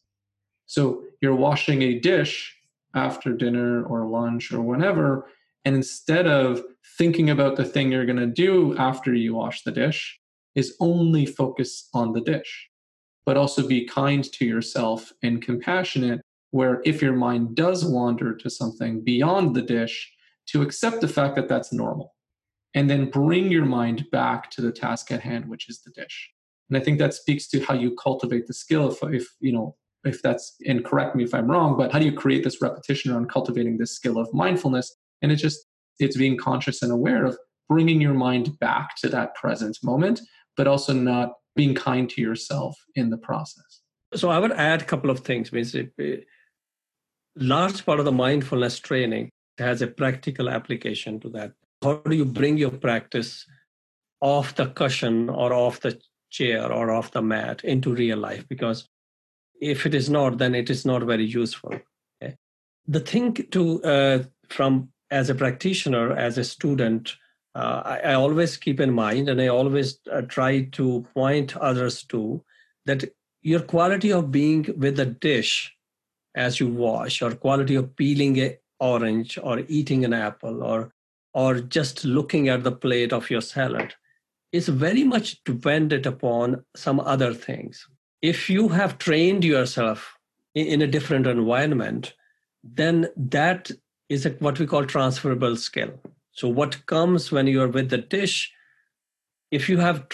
So 0.68 1.04
you're 1.22 1.36
washing 1.36 1.82
a 1.82 2.00
dish 2.00 2.56
after 2.96 3.34
dinner 3.34 3.84
or 3.84 4.08
lunch 4.08 4.54
or 4.54 4.62
whenever, 4.62 5.28
and 5.66 5.76
instead 5.76 6.28
of 6.28 6.64
thinking 6.98 7.32
about 7.32 7.58
the 7.58 7.66
thing 7.66 7.92
you're 7.92 8.06
going 8.06 8.18
to 8.18 8.28
do 8.28 8.78
after 8.78 9.14
you 9.14 9.34
wash 9.36 9.64
the 9.64 9.72
dish, 9.72 10.20
is 10.56 10.76
only 10.80 11.26
focus 11.26 11.90
on 11.94 12.14
the 12.14 12.22
dish. 12.22 12.70
But 13.26 13.38
also 13.38 13.68
be 13.68 13.86
kind 13.86 14.24
to 14.34 14.46
yourself 14.46 15.12
and 15.24 15.42
compassionate, 15.42 16.22
where 16.52 16.82
if 16.86 17.02
your 17.02 17.14
mind 17.14 17.56
does 17.56 17.84
wander 17.86 18.36
to 18.36 18.50
something 18.50 19.04
beyond 19.04 19.56
the 19.56 19.62
dish, 19.62 20.12
to 20.48 20.62
accept 20.62 21.02
the 21.02 21.08
fact 21.08 21.36
that 21.36 21.48
that's 21.48 21.74
normal 21.74 22.14
and 22.76 22.90
then 22.90 23.10
bring 23.10 23.52
your 23.52 23.66
mind 23.66 24.06
back 24.12 24.50
to 24.52 24.62
the 24.62 24.72
task 24.72 25.12
at 25.12 25.22
hand 25.22 25.48
which 25.50 25.70
is 25.70 25.82
the 25.82 25.92
dish 25.92 26.30
and 26.70 26.78
i 26.78 26.82
think 26.84 27.00
that 27.00 27.14
speaks 27.14 27.48
to 27.48 27.64
how 27.64 27.74
you 27.74 27.96
cultivate 27.96 28.48
the 28.48 28.54
skill 28.54 28.92
if, 28.92 28.98
if 29.14 29.28
you 29.40 29.52
know 29.52 29.76
if 30.06 30.22
that's 30.22 30.56
and 30.66 30.86
correct 30.86 31.16
me 31.16 31.24
if 31.24 31.34
i'm 31.34 31.50
wrong 31.50 31.78
but 31.78 31.92
how 31.92 32.00
do 32.00 32.06
you 32.06 32.14
create 32.14 32.44
this 32.44 32.62
repetition 32.62 33.12
around 33.12 33.30
cultivating 33.30 33.78
this 33.78 33.96
skill 33.96 34.18
of 34.18 34.34
mindfulness 34.34 34.96
and 35.22 35.32
it's 35.32 35.42
just 35.42 35.66
it's 36.00 36.18
being 36.18 36.38
conscious 36.38 36.82
and 36.82 36.92
aware 36.92 37.26
of 37.26 37.38
bringing 37.68 38.02
your 38.02 38.14
mind 38.14 38.58
back 38.60 38.96
to 38.96 39.10
that 39.10 39.36
present 39.36 39.78
moment 39.84 40.22
but 40.56 40.68
also 40.68 40.94
not 40.94 41.34
being 41.56 41.76
kind 41.76 42.10
to 42.10 42.22
yourself 42.22 42.78
in 42.96 43.10
the 43.10 43.18
process 43.18 43.82
So 44.16 44.30
I 44.30 44.40
would 44.40 44.52
add 44.52 44.82
a 44.82 44.86
couple 44.86 45.10
of 45.10 45.20
things. 45.20 45.50
Basically, 45.50 46.26
large 47.36 47.86
part 47.86 48.00
of 48.00 48.06
the 48.06 48.12
mindfulness 48.12 48.80
training 48.80 49.30
has 49.58 49.82
a 49.82 49.88
practical 49.88 50.50
application 50.50 51.20
to 51.22 51.30
that. 51.30 51.54
How 51.82 51.96
do 51.96 52.16
you 52.16 52.26
bring 52.26 52.58
your 52.58 52.72
practice 52.72 53.46
off 54.22 54.56
the 54.56 54.68
cushion 54.68 55.30
or 55.30 55.54
off 55.54 55.80
the 55.80 56.00
chair 56.30 56.72
or 56.72 56.92
off 56.92 57.12
the 57.12 57.22
mat 57.22 57.64
into 57.64 57.94
real 57.94 58.18
life? 58.18 58.48
Because 58.48 58.88
if 59.62 59.86
it 59.86 59.94
is 59.94 60.10
not, 60.10 60.38
then 60.38 60.56
it 60.56 60.70
is 60.70 60.86
not 60.86 61.04
very 61.04 61.26
useful. 61.26 61.80
Okay? 62.22 62.36
The 62.88 63.00
thing 63.00 63.34
to 63.52 63.84
uh, 63.84 64.24
from 64.50 64.90
as 65.12 65.30
a 65.30 65.36
practitioner, 65.36 66.16
as 66.16 66.38
a 66.38 66.44
student, 66.44 67.16
uh, 67.56 67.82
I, 67.84 68.00
I, 68.00 68.14
always 68.14 68.58
keep 68.58 68.80
in 68.80 68.92
mind, 68.92 69.28
and 69.28 69.42
I 69.42 69.48
always 69.48 70.00
uh, 70.12 70.22
try 70.22 70.66
to 70.74 71.06
point 71.16 71.58
others 71.58 72.04
to 72.06 72.44
that 72.86 73.12
your 73.42 73.62
quality 73.62 74.12
of 74.12 74.32
being 74.32 74.68
with 74.78 75.00
a 75.00 75.06
dish 75.06 75.76
as 76.36 76.60
you 76.60 76.68
wash, 76.68 77.22
or 77.22 77.32
quality 77.32 77.76
of 77.76 77.96
peeling 77.96 78.38
a 78.40 78.58
orange, 78.80 79.40
or 79.42 79.60
eating 79.68 80.06
an 80.06 80.14
apple, 80.14 80.64
or 80.64 80.94
or 81.34 81.60
just 81.60 82.06
looking 82.06 82.50
at 82.50 82.64
the 82.64 82.72
plate 82.72 83.14
of 83.14 83.30
your 83.30 83.42
salad, 83.42 83.94
is 84.52 84.68
very 84.68 85.04
much 85.04 85.44
dependent 85.44 86.06
upon 86.06 86.64
some 86.76 87.00
other 87.00 87.34
things. 87.34 87.88
If 88.22 88.50
you 88.50 88.70
have 88.70 88.98
trained 88.98 89.44
yourself 89.44 90.18
in, 90.56 90.82
a 90.82 90.88
different 90.88 91.28
environment, 91.28 92.14
then 92.64 93.08
that 93.16 93.72
is 94.10 94.28
what 94.40 94.60
we 94.60 94.66
call 94.66 94.86
transferable 94.86 95.56
skill. 95.56 95.92
So, 96.32 96.48
what 96.48 96.86
comes 96.86 97.32
when 97.32 97.48
you 97.48 97.62
are 97.62 97.68
with 97.68 97.90
the 97.90 98.00
dish, 98.00 98.52
if 99.52 99.70
you 99.70 99.78
have 99.78 100.08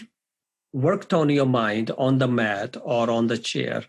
worked 0.74 1.14
on 1.14 1.30
your 1.30 1.46
mind 1.46 1.92
on 1.98 2.18
the 2.18 2.28
mat 2.28 2.76
or 2.84 3.10
on 3.10 3.28
the 3.28 3.38
chair, 3.38 3.86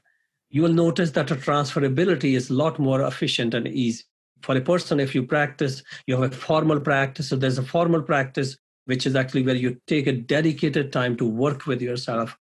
you 0.49 0.63
will 0.63 0.73
notice 0.73 1.11
that 1.13 1.29
the 1.29 1.35
transferability 1.35 2.37
is 2.37 2.49
a 2.49 2.55
lot 2.55 2.79
more 2.79 3.03
efficient 3.03 3.53
and 3.55 3.67
easy. 3.67 4.05
For 4.43 4.57
a 4.57 4.61
person, 4.61 5.01
if 5.01 5.15
you 5.15 5.25
practice, 5.25 5.83
you 6.07 6.21
have 6.21 6.33
a 6.33 6.35
formal 6.35 6.81
practice. 6.81 7.29
So, 7.29 7.37
there's 7.37 7.59
a 7.59 7.63
formal 7.63 8.03
practice, 8.03 8.57
which 8.85 9.07
is 9.07 9.17
actually 9.17 9.43
where 9.43 9.55
you 9.55 9.81
take 9.87 10.07
a 10.07 10.13
dedicated 10.13 10.93
time 10.93 11.17
to 11.17 11.25
work 11.25 11.67
with 11.67 11.83
yourself. 11.83 12.37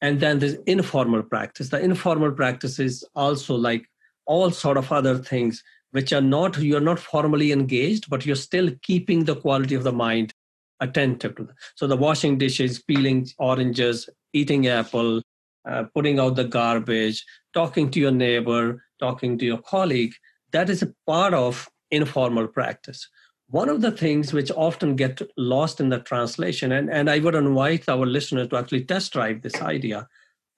And 0.00 0.18
then 0.18 0.38
there's 0.38 0.54
informal 0.66 1.22
practice. 1.22 1.68
The 1.68 1.80
informal 1.80 2.32
practice 2.32 2.78
is 2.78 3.04
also 3.14 3.54
like 3.54 3.86
all 4.26 4.50
sort 4.50 4.76
of 4.76 4.90
other 4.92 5.18
things 5.18 5.62
which 5.92 6.12
are 6.12 6.20
not 6.20 6.58
you're 6.58 6.80
not 6.80 6.98
formally 6.98 7.52
engaged 7.52 8.08
but 8.10 8.26
you're 8.26 8.36
still 8.36 8.70
keeping 8.82 9.24
the 9.24 9.36
quality 9.36 9.74
of 9.74 9.84
the 9.84 9.92
mind 9.92 10.32
attentive 10.80 11.34
to 11.36 11.44
them. 11.44 11.54
so 11.76 11.86
the 11.86 11.96
washing 11.96 12.36
dishes 12.38 12.82
peeling 12.82 13.26
oranges 13.38 14.08
eating 14.32 14.66
apple 14.66 15.22
uh, 15.68 15.84
putting 15.94 16.18
out 16.18 16.34
the 16.34 16.44
garbage 16.44 17.24
talking 17.54 17.90
to 17.90 18.00
your 18.00 18.10
neighbor 18.10 18.82
talking 18.98 19.38
to 19.38 19.44
your 19.44 19.58
colleague 19.58 20.14
that 20.52 20.70
is 20.70 20.82
a 20.82 20.94
part 21.06 21.34
of 21.34 21.68
informal 21.90 22.46
practice 22.46 23.08
one 23.48 23.68
of 23.68 23.82
the 23.82 23.90
things 23.90 24.32
which 24.32 24.50
often 24.52 24.96
get 24.96 25.20
lost 25.36 25.78
in 25.78 25.90
the 25.90 25.98
translation 26.00 26.72
and, 26.72 26.90
and 26.90 27.10
i 27.10 27.18
would 27.18 27.34
invite 27.34 27.88
our 27.88 28.06
listeners 28.06 28.48
to 28.48 28.56
actually 28.56 28.84
test 28.84 29.12
drive 29.12 29.42
this 29.42 29.60
idea 29.60 30.06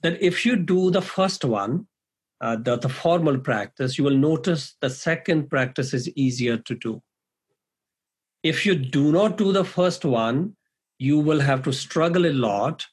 that 0.02 0.20
if 0.22 0.44
you 0.46 0.56
do 0.56 0.90
the 0.90 1.02
first 1.02 1.44
one 1.44 1.86
uh, 2.40 2.56
the, 2.56 2.76
the 2.76 2.88
formal 2.88 3.38
practice, 3.38 3.96
you 3.96 4.04
will 4.04 4.16
notice 4.16 4.76
the 4.80 4.90
second 4.90 5.48
practice 5.48 5.94
is 5.94 6.10
easier 6.10 6.58
to 6.58 6.74
do. 6.74 7.02
If 8.42 8.66
you 8.66 8.74
do 8.74 9.12
not 9.12 9.38
do 9.38 9.50
the 9.50 9.64
first 9.64 10.04
one, 10.04 10.54
you 10.98 11.18
will 11.18 11.40
have 11.40 11.62
to 11.62 11.72
struggle 11.72 12.26
a 12.26 12.32
lot. 12.32 12.86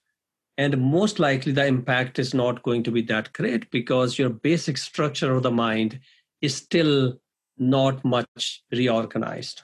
And 0.57 0.79
most 0.79 1.19
likely, 1.19 1.51
the 1.51 1.65
impact 1.65 2.17
is 2.17 2.33
not 2.33 2.63
going 2.63 2.83
to 2.83 2.91
be 2.91 3.01
that 3.03 3.33
great 3.33 3.69
because 3.71 4.17
your 4.17 4.29
basic 4.29 4.77
structure 4.77 5.33
of 5.33 5.43
the 5.43 5.51
mind 5.51 5.99
is 6.41 6.55
still 6.55 7.19
not 7.57 8.03
much 8.03 8.63
reorganized. 8.71 9.61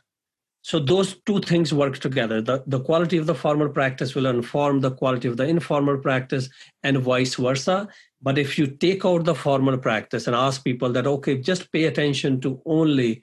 So, 0.62 0.80
those 0.80 1.16
two 1.26 1.40
things 1.40 1.74
work 1.74 1.98
together. 2.00 2.42
The, 2.42 2.62
the 2.68 2.82
quality 2.82 3.18
of 3.18 3.26
the 3.26 3.34
formal 3.34 3.70
practice 3.70 4.16
will 4.16 4.26
inform 4.26 4.82
the 4.82 4.92
quality 4.92 5.30
of 5.30 5.38
the 5.38 5.46
informal 5.46 5.98
practice, 5.98 6.50
and 6.84 6.98
vice 6.98 7.36
versa. 7.36 7.88
But 8.22 8.38
if 8.38 8.58
you 8.58 8.68
take 8.68 9.06
out 9.06 9.24
the 9.24 9.34
formal 9.34 9.78
practice 9.78 10.28
and 10.28 10.36
ask 10.36 10.63
people 10.63 10.92
that, 10.92 11.08
okay, 11.08 11.38
just 11.38 11.72
pay 11.72 11.86
attention 11.86 12.42
to 12.42 12.62
only 12.66 13.22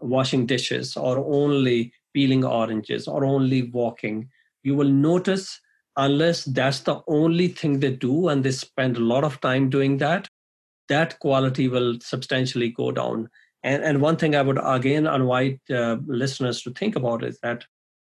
washing 0.00 0.46
dishes 0.46 0.96
or 0.96 1.18
only 1.18 1.92
peeling 2.14 2.44
oranges 2.44 3.06
or 3.06 3.26
only 3.26 3.64
walking, 3.64 4.30
you 4.62 4.74
will 4.74 4.88
notice, 4.88 5.60
unless 5.96 6.44
that's 6.44 6.80
the 6.80 7.02
only 7.08 7.48
thing 7.48 7.80
they 7.80 7.90
do 7.90 8.28
and 8.28 8.42
they 8.42 8.52
spend 8.52 8.96
a 8.96 9.00
lot 9.00 9.22
of 9.22 9.40
time 9.42 9.68
doing 9.68 9.98
that, 9.98 10.28
that 10.88 11.18
quality 11.18 11.68
will 11.68 11.98
substantially 12.00 12.70
go 12.70 12.92
down. 12.92 13.28
And, 13.62 13.82
and 13.82 14.00
one 14.00 14.16
thing 14.16 14.36
I 14.36 14.42
would 14.42 14.58
again 14.62 15.06
invite 15.06 15.60
uh, 15.70 15.96
listeners 16.06 16.62
to 16.62 16.70
think 16.70 16.96
about 16.96 17.24
is 17.24 17.38
that 17.40 17.64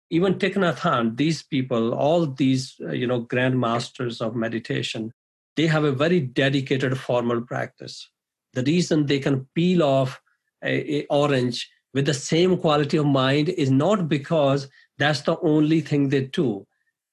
even 0.09 0.35
Thich 0.35 0.55
Nhat 0.55 0.77
Hanh, 0.77 1.17
these 1.17 1.41
people, 1.41 1.93
all 1.93 2.25
these 2.25 2.75
uh, 2.81 2.91
you 2.91 3.07
know 3.07 3.23
grandmasters 3.25 4.21
of 4.21 4.35
meditation, 4.35 5.11
they 5.55 5.67
have 5.67 5.83
a 5.83 5.91
very 5.91 6.19
dedicated 6.19 6.97
formal 6.97 7.41
practice. 7.41 8.09
The 8.53 8.63
reason 8.63 9.05
they 9.05 9.19
can 9.19 9.47
peel 9.55 9.83
off 9.83 10.21
a, 10.63 10.99
a 10.99 11.05
orange 11.07 11.69
with 11.93 12.05
the 12.05 12.13
same 12.13 12.57
quality 12.57 12.97
of 12.97 13.05
mind 13.05 13.49
is 13.49 13.71
not 13.71 14.07
because 14.07 14.69
that's 14.97 15.21
the 15.21 15.37
only 15.41 15.81
thing 15.81 16.09
they 16.09 16.25
do. 16.25 16.65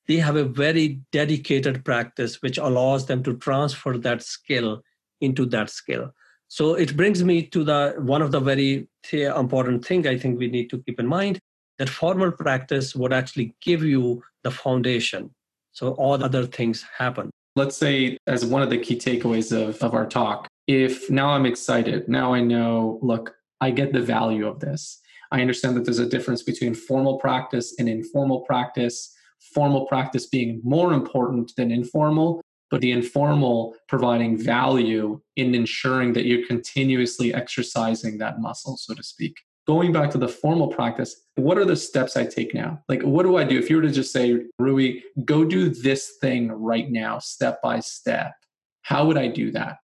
They 0.06 0.16
have 0.16 0.36
a 0.36 0.44
very 0.44 1.00
dedicated 1.12 1.84
practice 1.84 2.40
which 2.42 2.58
allows 2.58 3.06
them 3.06 3.22
to 3.24 3.36
transfer 3.36 3.98
that 3.98 4.22
skill 4.22 4.82
into 5.20 5.46
that 5.46 5.70
skill. 5.70 6.12
So 6.48 6.74
it 6.74 6.96
brings 6.96 7.22
me 7.22 7.42
to 7.48 7.64
the 7.64 7.94
one 7.98 8.22
of 8.22 8.32
the 8.32 8.40
very 8.40 8.88
important 9.12 9.84
thing 9.84 10.06
I 10.06 10.16
think 10.18 10.38
we 10.38 10.48
need 10.48 10.70
to 10.70 10.82
keep 10.84 10.98
in 10.98 11.06
mind 11.06 11.38
that 11.78 11.88
formal 11.88 12.32
practice 12.32 12.94
would 12.96 13.12
actually 13.12 13.54
give 13.60 13.82
you 13.84 14.22
the 14.42 14.50
foundation. 14.50 15.30
So 15.72 15.92
all 15.92 16.22
other 16.24 16.46
things 16.46 16.84
happen 16.96 17.30
let's 17.58 17.76
say 17.76 18.16
as 18.28 18.46
one 18.46 18.62
of 18.62 18.70
the 18.70 18.78
key 18.78 18.96
takeaways 18.96 19.50
of, 19.52 19.76
of 19.82 19.92
our 19.92 20.06
talk 20.06 20.46
if 20.68 21.10
now 21.10 21.30
i'm 21.30 21.44
excited 21.44 22.08
now 22.08 22.32
i 22.32 22.40
know 22.40 22.98
look 23.02 23.34
i 23.60 23.68
get 23.70 23.92
the 23.92 24.00
value 24.00 24.46
of 24.46 24.60
this 24.60 25.00
i 25.32 25.40
understand 25.40 25.76
that 25.76 25.84
there's 25.84 25.98
a 25.98 26.08
difference 26.08 26.42
between 26.42 26.72
formal 26.72 27.18
practice 27.18 27.74
and 27.78 27.88
informal 27.88 28.40
practice 28.42 29.12
formal 29.54 29.86
practice 29.86 30.26
being 30.26 30.60
more 30.62 30.92
important 30.92 31.52
than 31.56 31.72
informal 31.72 32.40
but 32.70 32.80
the 32.80 32.92
informal 32.92 33.74
providing 33.88 34.36
value 34.36 35.20
in 35.36 35.54
ensuring 35.54 36.12
that 36.12 36.26
you're 36.26 36.46
continuously 36.46 37.32
exercising 37.32 38.18
that 38.18 38.40
muscle 38.40 38.76
so 38.76 38.94
to 38.94 39.02
speak 39.02 39.36
going 39.68 39.92
back 39.92 40.10
to 40.10 40.16
the 40.16 40.26
formal 40.26 40.68
practice, 40.68 41.26
what 41.34 41.58
are 41.58 41.64
the 41.66 41.76
steps 41.76 42.16
I 42.16 42.24
take 42.24 42.54
now? 42.54 42.82
Like, 42.88 43.02
what 43.02 43.24
do 43.24 43.36
I 43.36 43.44
do? 43.44 43.58
If 43.58 43.68
you 43.68 43.76
were 43.76 43.82
to 43.82 43.90
just 43.90 44.14
say, 44.14 44.40
Rui, 44.58 45.02
go 45.26 45.44
do 45.44 45.68
this 45.68 46.14
thing 46.22 46.50
right 46.50 46.90
now, 46.90 47.18
step 47.18 47.60
by 47.60 47.80
step, 47.80 48.32
how 48.80 49.04
would 49.04 49.18
I 49.18 49.28
do 49.28 49.50
that? 49.50 49.76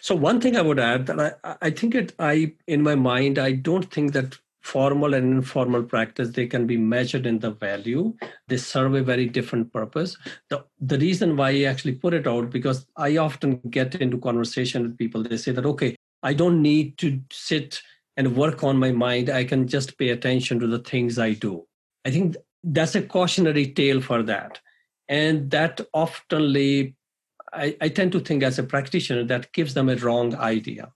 So 0.00 0.14
one 0.14 0.40
thing 0.40 0.56
I 0.56 0.62
would 0.62 0.78
add 0.78 1.06
that 1.06 1.18
I, 1.42 1.56
I 1.60 1.70
think 1.70 1.96
it 1.96 2.12
I 2.20 2.54
in 2.68 2.82
my 2.82 2.94
mind, 2.94 3.38
I 3.38 3.52
don't 3.52 3.90
think 3.90 4.12
that 4.12 4.38
formal 4.70 5.14
and 5.14 5.32
informal 5.32 5.82
practice 5.82 6.30
they 6.30 6.46
can 6.46 6.66
be 6.66 6.76
measured 6.76 7.26
in 7.26 7.38
the 7.44 7.50
value 7.66 8.02
they 8.48 8.56
serve 8.56 8.94
a 8.94 9.02
very 9.02 9.26
different 9.26 9.72
purpose 9.72 10.16
the, 10.50 10.62
the 10.80 10.98
reason 10.98 11.36
why 11.36 11.50
i 11.50 11.62
actually 11.62 11.94
put 12.04 12.14
it 12.20 12.26
out 12.26 12.50
because 12.50 12.86
i 12.96 13.16
often 13.16 13.56
get 13.78 13.94
into 14.06 14.18
conversation 14.18 14.82
with 14.82 14.98
people 14.98 15.22
they 15.22 15.38
say 15.44 15.52
that 15.52 15.70
okay 15.72 15.94
i 16.22 16.34
don't 16.34 16.60
need 16.60 16.98
to 16.98 17.20
sit 17.32 17.80
and 18.18 18.36
work 18.36 18.64
on 18.64 18.76
my 18.76 18.90
mind, 18.90 19.30
I 19.30 19.44
can 19.44 19.68
just 19.68 19.96
pay 19.96 20.08
attention 20.08 20.58
to 20.58 20.66
the 20.66 20.80
things 20.80 21.20
I 21.20 21.34
do. 21.34 21.64
I 22.04 22.10
think 22.10 22.36
that's 22.64 22.96
a 22.96 23.02
cautionary 23.02 23.68
tale 23.68 24.00
for 24.00 24.24
that. 24.24 24.60
And 25.08 25.52
that 25.52 25.80
oftenly, 25.94 26.94
I, 27.52 27.76
I 27.80 27.88
tend 27.88 28.10
to 28.12 28.20
think 28.20 28.42
as 28.42 28.58
a 28.58 28.64
practitioner, 28.64 29.22
that 29.24 29.52
gives 29.52 29.74
them 29.74 29.88
a 29.88 29.94
wrong 29.94 30.34
idea. 30.34 30.92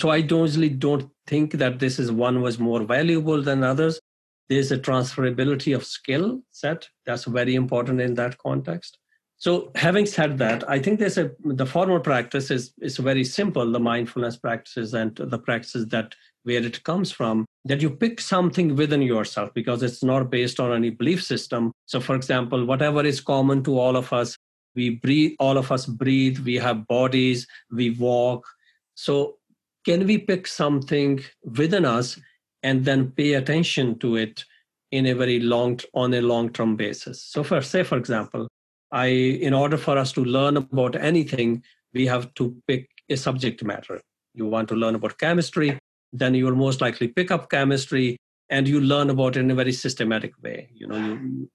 So 0.00 0.08
I 0.08 0.16
usually 0.16 0.70
don't 0.70 1.10
think 1.26 1.52
that 1.52 1.78
this 1.78 1.98
is 1.98 2.10
one 2.10 2.40
was 2.40 2.58
more 2.58 2.82
valuable 2.84 3.42
than 3.42 3.62
others. 3.62 4.00
There's 4.48 4.72
a 4.72 4.78
transferability 4.78 5.76
of 5.76 5.84
skill 5.84 6.40
set. 6.50 6.88
That's 7.04 7.24
very 7.24 7.54
important 7.54 8.00
in 8.00 8.14
that 8.14 8.38
context. 8.38 8.96
So 9.36 9.70
having 9.74 10.06
said 10.06 10.38
that, 10.38 10.68
I 10.68 10.78
think 10.78 11.00
there's 11.00 11.18
a 11.18 11.32
the 11.44 11.66
formal 11.66 12.00
practice 12.00 12.50
is 12.50 12.72
is 12.80 12.96
very 12.96 13.24
simple, 13.24 13.70
the 13.70 13.80
mindfulness 13.80 14.36
practices 14.38 14.94
and 14.94 15.14
the 15.16 15.38
practices 15.38 15.86
that 15.88 16.14
where 16.44 16.64
it 16.64 16.82
comes 16.84 17.12
from, 17.12 17.44
that 17.66 17.82
you 17.82 17.90
pick 17.90 18.20
something 18.20 18.76
within 18.76 19.02
yourself 19.02 19.52
because 19.54 19.82
it's 19.82 20.02
not 20.02 20.30
based 20.30 20.60
on 20.60 20.72
any 20.72 20.90
belief 20.90 21.22
system. 21.22 21.72
So, 21.84 22.00
for 22.00 22.16
example, 22.16 22.64
whatever 22.64 23.04
is 23.04 23.20
common 23.20 23.62
to 23.64 23.78
all 23.78 23.96
of 23.96 24.12
us, 24.14 24.36
we 24.74 24.90
breathe, 24.90 25.36
all 25.38 25.58
of 25.58 25.70
us 25.70 25.84
breathe, 25.84 26.38
we 26.38 26.54
have 26.56 26.86
bodies, 26.86 27.46
we 27.70 27.90
walk. 27.90 28.46
So, 28.94 29.36
can 29.84 30.06
we 30.06 30.18
pick 30.18 30.46
something 30.46 31.20
within 31.56 31.84
us 31.84 32.18
and 32.62 32.84
then 32.84 33.10
pay 33.12 33.34
attention 33.34 33.98
to 33.98 34.16
it 34.16 34.44
in 34.90 35.06
a 35.06 35.14
very 35.14 35.40
long 35.40 35.78
on 35.94 36.12
a 36.14 36.20
long 36.20 36.50
term 36.50 36.76
basis 36.76 37.22
so 37.22 37.42
for 37.42 37.60
say 37.62 37.82
for 37.82 37.96
example 37.96 38.48
i 38.92 39.06
in 39.06 39.54
order 39.54 39.76
for 39.76 39.96
us 39.96 40.12
to 40.12 40.24
learn 40.24 40.56
about 40.56 40.96
anything 40.96 41.62
we 41.92 42.06
have 42.06 42.32
to 42.34 42.56
pick 42.66 42.88
a 43.08 43.16
subject 43.16 43.62
matter. 43.64 44.00
You 44.34 44.46
want 44.46 44.68
to 44.68 44.74
learn 44.74 44.94
about 44.94 45.18
chemistry, 45.18 45.78
then 46.12 46.34
you 46.34 46.44
will 46.46 46.56
most 46.56 46.80
likely 46.80 47.08
pick 47.08 47.30
up 47.30 47.50
chemistry 47.50 48.16
and 48.48 48.66
you 48.66 48.80
learn 48.80 49.10
about 49.10 49.36
it 49.36 49.40
in 49.40 49.50
a 49.50 49.54
very 49.54 49.72
systematic 49.72 50.32
way. 50.42 50.70
You 50.72 50.86
know, 50.86 50.96
you 50.96 51.50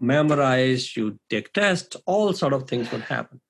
memorize, 0.00 0.96
you 0.96 1.18
take 1.30 1.52
tests, 1.52 1.96
all 2.06 2.32
sort 2.32 2.52
of 2.52 2.68
things 2.68 2.90
would 2.92 3.02
happen. 3.02 3.40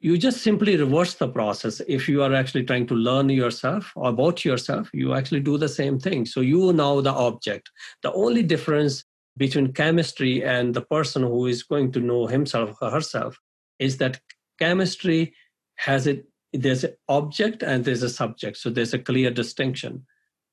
You 0.00 0.18
just 0.18 0.42
simply 0.42 0.76
reverse 0.76 1.14
the 1.14 1.28
process. 1.28 1.80
If 1.88 2.08
you 2.08 2.22
are 2.22 2.34
actually 2.34 2.64
trying 2.64 2.86
to 2.88 2.94
learn 2.94 3.28
yourself 3.30 3.92
about 3.96 4.44
yourself, 4.44 4.90
you 4.92 5.14
actually 5.14 5.40
do 5.40 5.56
the 5.56 5.68
same 5.68 5.98
thing. 5.98 6.26
So 6.26 6.40
you 6.40 6.72
know 6.72 7.00
the 7.00 7.12
object. 7.12 7.70
The 8.02 8.12
only 8.12 8.42
difference 8.42 9.04
between 9.36 9.72
chemistry 9.72 10.44
and 10.44 10.74
the 10.74 10.82
person 10.82 11.22
who 11.22 11.46
is 11.46 11.62
going 11.62 11.92
to 11.92 12.00
know 12.00 12.26
himself 12.26 12.76
or 12.80 12.90
herself 12.90 13.38
is 13.78 13.98
that 13.98 14.20
chemistry 14.58 15.34
has 15.76 16.06
it 16.06 16.26
there's 16.52 16.84
an 16.84 16.94
object 17.08 17.62
and 17.62 17.84
there's 17.84 18.02
a 18.02 18.08
subject 18.08 18.56
so 18.56 18.70
there's 18.70 18.94
a 18.94 18.98
clear 18.98 19.30
distinction 19.30 20.06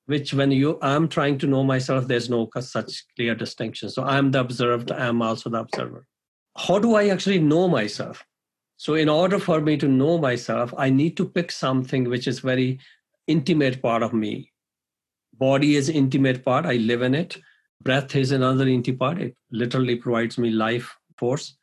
which 0.07 0.33
when 0.33 0.51
you 0.51 0.77
i'm 0.81 1.07
trying 1.07 1.37
to 1.37 1.47
know 1.47 1.63
myself 1.63 2.07
there's 2.07 2.29
no 2.29 2.49
such 2.59 3.03
clear 3.15 3.33
distinction 3.33 3.89
so 3.89 4.03
i'm 4.03 4.31
the 4.31 4.39
observed 4.39 4.91
i'm 4.91 5.21
also 5.21 5.49
the 5.49 5.59
observer 5.59 6.05
how 6.57 6.77
do 6.77 6.95
i 6.95 7.07
actually 7.07 7.39
know 7.39 7.69
myself 7.69 8.25
so 8.83 8.95
in 8.95 9.07
order 9.07 9.39
for 9.39 9.61
me 9.61 9.77
to 9.81 9.87
know 9.87 10.17
myself 10.17 10.73
i 10.85 10.89
need 10.89 11.15
to 11.17 11.25
pick 11.35 11.51
something 11.57 12.09
which 12.13 12.27
is 12.27 12.39
very 12.39 12.79
intimate 13.27 13.81
part 13.81 14.03
of 14.03 14.13
me. 14.13 14.51
Body 15.33 15.75
is 15.75 15.89
intimate 15.89 16.43
part 16.43 16.65
i 16.65 16.73
live 16.75 17.01
in 17.01 17.15
it. 17.15 17.37
Breath 17.81 18.15
is 18.15 18.31
another 18.31 18.67
intimate 18.67 18.99
part 18.99 19.21
it 19.21 19.37
literally 19.51 19.95
provides 19.95 20.37
me 20.37 20.49
life 20.49 20.97
force. 21.17 21.55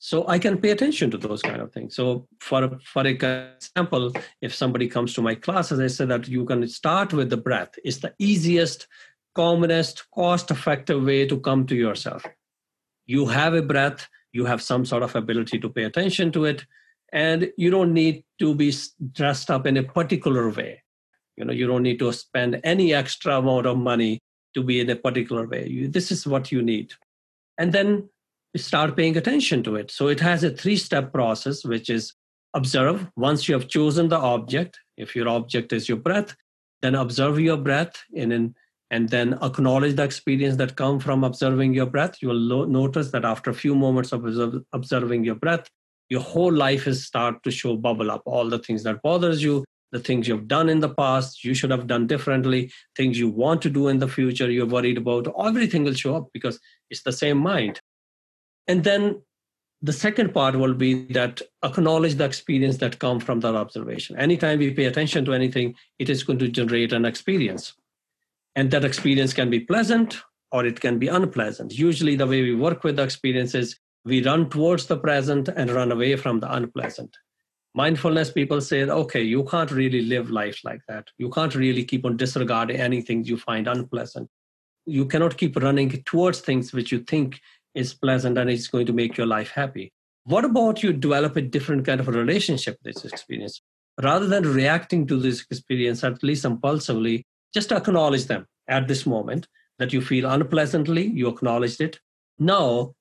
So 0.00 0.28
i 0.28 0.38
can 0.38 0.58
pay 0.58 0.70
attention 0.76 1.10
to 1.12 1.16
those 1.16 1.40
kind 1.40 1.62
of 1.62 1.72
things. 1.72 1.96
So 1.96 2.28
for 2.40 2.78
for 2.92 3.06
example 3.06 4.12
if 4.42 4.54
somebody 4.54 4.86
comes 4.98 5.14
to 5.14 5.22
my 5.30 5.34
class 5.34 5.72
as 5.72 5.80
i 5.80 5.90
said 5.96 6.08
that 6.10 6.28
you 6.28 6.44
can 6.44 6.68
start 6.68 7.14
with 7.14 7.30
the 7.30 7.42
breath. 7.48 7.82
It's 7.84 8.04
the 8.04 8.14
easiest 8.18 8.86
commonest 9.34 10.06
cost 10.14 10.50
effective 10.50 11.02
way 11.02 11.26
to 11.26 11.40
come 11.40 11.66
to 11.68 11.84
yourself. 11.84 12.32
You 13.06 13.26
have 13.26 13.54
a 13.54 13.68
breath 13.74 14.08
you 14.32 14.44
have 14.44 14.62
some 14.62 14.84
sort 14.84 15.02
of 15.02 15.14
ability 15.16 15.58
to 15.58 15.68
pay 15.68 15.84
attention 15.84 16.30
to 16.32 16.44
it 16.44 16.64
and 17.12 17.50
you 17.56 17.70
don't 17.70 17.92
need 17.92 18.24
to 18.38 18.54
be 18.54 18.72
dressed 19.12 19.50
up 19.50 19.66
in 19.66 19.76
a 19.76 19.82
particular 19.82 20.48
way 20.50 20.82
you 21.36 21.44
know 21.44 21.52
you 21.52 21.66
don't 21.66 21.82
need 21.82 21.98
to 21.98 22.12
spend 22.12 22.60
any 22.64 22.94
extra 22.94 23.38
amount 23.38 23.66
of 23.66 23.76
money 23.76 24.20
to 24.54 24.62
be 24.62 24.80
in 24.80 24.90
a 24.90 24.96
particular 24.96 25.46
way 25.46 25.66
you, 25.68 25.88
this 25.88 26.10
is 26.10 26.26
what 26.26 26.52
you 26.52 26.62
need 26.62 26.92
and 27.58 27.72
then 27.72 28.08
start 28.56 28.96
paying 28.96 29.16
attention 29.16 29.62
to 29.62 29.76
it. 29.76 29.90
So 29.90 30.08
it 30.08 30.20
has 30.20 30.42
a 30.42 30.50
three 30.50 30.76
step 30.76 31.12
process, 31.12 31.64
which 31.64 31.88
is 31.90 32.14
observe. 32.54 33.06
Once 33.16 33.48
you 33.48 33.54
have 33.54 33.68
chosen 33.68 34.08
the 34.08 34.18
object, 34.18 34.78
if 34.96 35.14
your 35.14 35.28
object 35.28 35.72
is 35.72 35.88
your 35.88 35.98
breath, 35.98 36.34
then 36.82 36.94
observe 36.94 37.38
your 37.38 37.56
breath 37.56 38.02
in, 38.12 38.32
in 38.32 38.54
and 38.90 39.08
then 39.08 39.38
acknowledge 39.42 39.96
the 39.96 40.02
experience 40.02 40.56
that 40.56 40.76
come 40.76 40.98
from 40.98 41.24
observing 41.24 41.74
your 41.74 41.86
breath. 41.86 42.16
You 42.20 42.28
will 42.28 42.36
lo- 42.36 42.64
notice 42.64 43.10
that 43.12 43.24
after 43.24 43.50
a 43.50 43.54
few 43.54 43.74
moments 43.74 44.12
of 44.12 44.24
observing 44.72 45.24
your 45.24 45.36
breath, 45.36 45.68
your 46.08 46.20
whole 46.20 46.52
life 46.52 46.88
is 46.88 47.06
start 47.06 47.42
to 47.44 47.50
show 47.50 47.76
bubble 47.76 48.10
up. 48.10 48.22
All 48.26 48.48
the 48.48 48.58
things 48.58 48.82
that 48.82 49.00
bothers 49.02 49.42
you, 49.42 49.64
the 49.92 50.00
things 50.00 50.26
you've 50.26 50.48
done 50.48 50.68
in 50.68 50.80
the 50.80 50.88
past, 50.88 51.44
you 51.44 51.54
should 51.54 51.70
have 51.70 51.86
done 51.86 52.06
differently, 52.06 52.72
things 52.96 53.18
you 53.18 53.28
want 53.28 53.62
to 53.62 53.70
do 53.70 53.88
in 53.88 53.98
the 53.98 54.08
future, 54.08 54.50
you're 54.50 54.66
worried 54.66 54.98
about, 54.98 55.32
everything 55.44 55.84
will 55.84 55.94
show 55.94 56.16
up 56.16 56.28
because 56.32 56.60
it's 56.90 57.02
the 57.02 57.12
same 57.12 57.38
mind. 57.38 57.80
And 58.66 58.84
then 58.84 59.22
the 59.82 59.92
second 59.92 60.34
part 60.34 60.56
will 60.56 60.74
be 60.74 61.06
that 61.06 61.40
acknowledge 61.64 62.16
the 62.16 62.24
experience 62.24 62.76
that 62.78 62.98
come 62.98 63.18
from 63.18 63.40
that 63.40 63.54
observation. 63.54 64.16
Anytime 64.16 64.58
we 64.58 64.72
pay 64.72 64.84
attention 64.84 65.24
to 65.24 65.32
anything, 65.32 65.74
it 65.98 66.10
is 66.10 66.22
going 66.22 66.38
to 66.40 66.48
generate 66.48 66.92
an 66.92 67.04
experience. 67.04 67.74
And 68.56 68.70
that 68.70 68.84
experience 68.84 69.32
can 69.32 69.50
be 69.50 69.60
pleasant 69.60 70.18
or 70.52 70.66
it 70.66 70.80
can 70.80 70.98
be 70.98 71.08
unpleasant. 71.08 71.72
Usually 71.78 72.16
the 72.16 72.26
way 72.26 72.42
we 72.42 72.54
work 72.54 72.82
with 72.82 72.96
the 72.96 73.02
experience 73.02 73.54
is 73.54 73.78
we 74.04 74.24
run 74.24 74.48
towards 74.50 74.86
the 74.86 74.96
present 74.96 75.48
and 75.48 75.70
run 75.70 75.92
away 75.92 76.16
from 76.16 76.40
the 76.40 76.52
unpleasant. 76.52 77.16
Mindfulness 77.74 78.32
people 78.32 78.60
say, 78.60 78.82
okay, 78.82 79.22
you 79.22 79.44
can't 79.44 79.70
really 79.70 80.02
live 80.02 80.30
life 80.30 80.60
like 80.64 80.80
that. 80.88 81.08
You 81.18 81.30
can't 81.30 81.54
really 81.54 81.84
keep 81.84 82.04
on 82.04 82.16
disregarding 82.16 82.80
anything 82.80 83.24
you 83.24 83.36
find 83.36 83.68
unpleasant. 83.68 84.28
You 84.86 85.06
cannot 85.06 85.36
keep 85.36 85.56
running 85.56 86.02
towards 86.04 86.40
things 86.40 86.72
which 86.72 86.90
you 86.90 87.00
think 87.00 87.40
is 87.74 87.94
pleasant 87.94 88.38
and 88.38 88.50
it's 88.50 88.66
going 88.66 88.86
to 88.86 88.92
make 88.92 89.16
your 89.16 89.26
life 89.26 89.52
happy. 89.52 89.92
What 90.24 90.44
about 90.44 90.82
you 90.82 90.92
develop 90.92 91.36
a 91.36 91.42
different 91.42 91.86
kind 91.86 92.00
of 92.00 92.08
a 92.08 92.12
relationship 92.12 92.78
with 92.84 92.94
this 92.94 93.04
experience? 93.04 93.62
Rather 94.02 94.26
than 94.26 94.52
reacting 94.52 95.06
to 95.06 95.16
this 95.16 95.44
experience, 95.50 96.02
at 96.02 96.22
least 96.22 96.44
impulsively, 96.44 97.26
just 97.54 97.72
acknowledge 97.72 98.26
them 98.26 98.46
at 98.68 98.88
this 98.88 99.06
moment 99.06 99.48
that 99.78 99.92
you 99.92 100.00
feel 100.00 100.30
unpleasantly, 100.30 101.06
you 101.06 101.28
acknowledged 101.28 101.80
it. 101.80 102.00
Now, 102.38 102.94